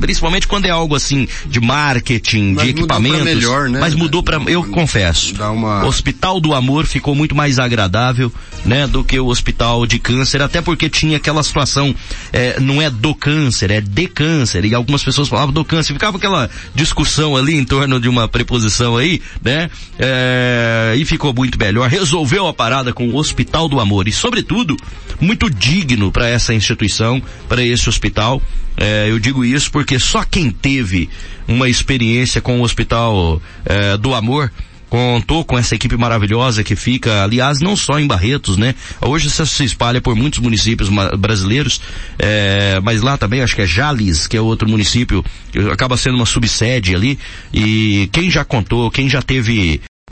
Principalmente 0.00 0.46
quando 0.46 0.66
é 0.66 0.70
algo 0.70 0.94
assim, 0.94 1.26
de 1.46 1.60
marketing, 1.60 2.54
mas 2.54 2.64
de 2.64 2.70
equipamentos. 2.70 3.24
Melhor, 3.24 3.68
né? 3.68 3.80
Mas 3.80 3.94
mudou 3.94 4.22
para, 4.22 4.40
eu 4.46 4.62
confesso. 4.64 5.34
Uma... 5.42 5.84
Hospital 5.86 6.40
do 6.40 6.54
Amor 6.54 6.86
ficou 6.86 7.14
muito 7.14 7.34
mais 7.34 7.58
agradável, 7.58 8.32
né? 8.64 8.86
Do 8.86 9.02
que 9.02 9.18
o 9.18 9.26
Hospital 9.26 9.86
de 9.86 9.98
Câncer, 9.98 10.42
até 10.42 10.60
porque 10.60 10.90
tinha 10.90 11.18
aquela 11.22 11.42
situação, 11.42 11.94
é, 12.32 12.58
não 12.58 12.82
é 12.82 12.90
do 12.90 13.14
câncer, 13.14 13.70
é 13.70 13.80
de 13.80 14.06
câncer, 14.08 14.64
e 14.64 14.74
algumas 14.74 15.04
pessoas 15.04 15.28
falavam 15.28 15.52
do 15.52 15.64
câncer, 15.64 15.92
ficava 15.92 16.16
aquela 16.16 16.50
discussão 16.74 17.36
ali 17.36 17.54
em 17.54 17.64
torno 17.64 18.00
de 18.00 18.08
uma 18.08 18.28
preposição 18.28 18.96
aí, 18.96 19.22
né? 19.42 19.70
É, 19.98 20.94
e 20.98 21.04
ficou 21.04 21.32
muito 21.32 21.58
melhor, 21.58 21.88
resolveu 21.88 22.46
a 22.48 22.52
parada 22.52 22.92
com 22.92 23.08
o 23.08 23.16
Hospital 23.16 23.68
do 23.68 23.78
Amor, 23.78 24.08
e 24.08 24.12
sobretudo, 24.12 24.76
muito 25.20 25.48
digno 25.48 26.10
para 26.10 26.28
essa 26.28 26.52
instituição, 26.52 27.22
para 27.48 27.62
esse 27.62 27.88
hospital, 27.88 28.42
é, 28.76 29.06
eu 29.08 29.18
digo 29.18 29.44
isso 29.44 29.70
porque 29.70 29.98
só 29.98 30.24
quem 30.24 30.50
teve 30.50 31.08
uma 31.46 31.68
experiência 31.68 32.40
com 32.40 32.60
o 32.60 32.64
Hospital 32.64 33.40
é, 33.64 33.96
do 33.96 34.14
Amor 34.14 34.50
contou 34.92 35.42
com 35.42 35.58
essa 35.58 35.74
equipe 35.74 35.96
maravilhosa 35.96 36.62
que 36.62 36.76
fica, 36.76 37.22
aliás, 37.22 37.60
não 37.60 37.74
só 37.74 37.98
em 37.98 38.06
Barretos, 38.06 38.58
né? 38.58 38.74
Hoje 39.00 39.28
isso 39.28 39.46
se 39.46 39.64
espalha 39.64 40.02
por 40.02 40.14
muitos 40.14 40.38
municípios 40.38 40.90
brasileiros, 41.18 41.80
é, 42.18 42.78
mas 42.82 43.00
lá 43.00 43.16
também 43.16 43.40
acho 43.40 43.56
que 43.56 43.62
é 43.62 43.66
Jales, 43.66 44.26
que 44.26 44.36
é 44.36 44.40
outro 44.42 44.68
município, 44.68 45.24
acaba 45.72 45.96
sendo 45.96 46.16
uma 46.16 46.26
subsede 46.26 46.94
ali, 46.94 47.18
e 47.54 48.10
quem 48.12 48.30
já 48.30 48.44
contou, 48.44 48.90
quem 48.90 49.08
já 49.08 49.22
teve 49.22 49.80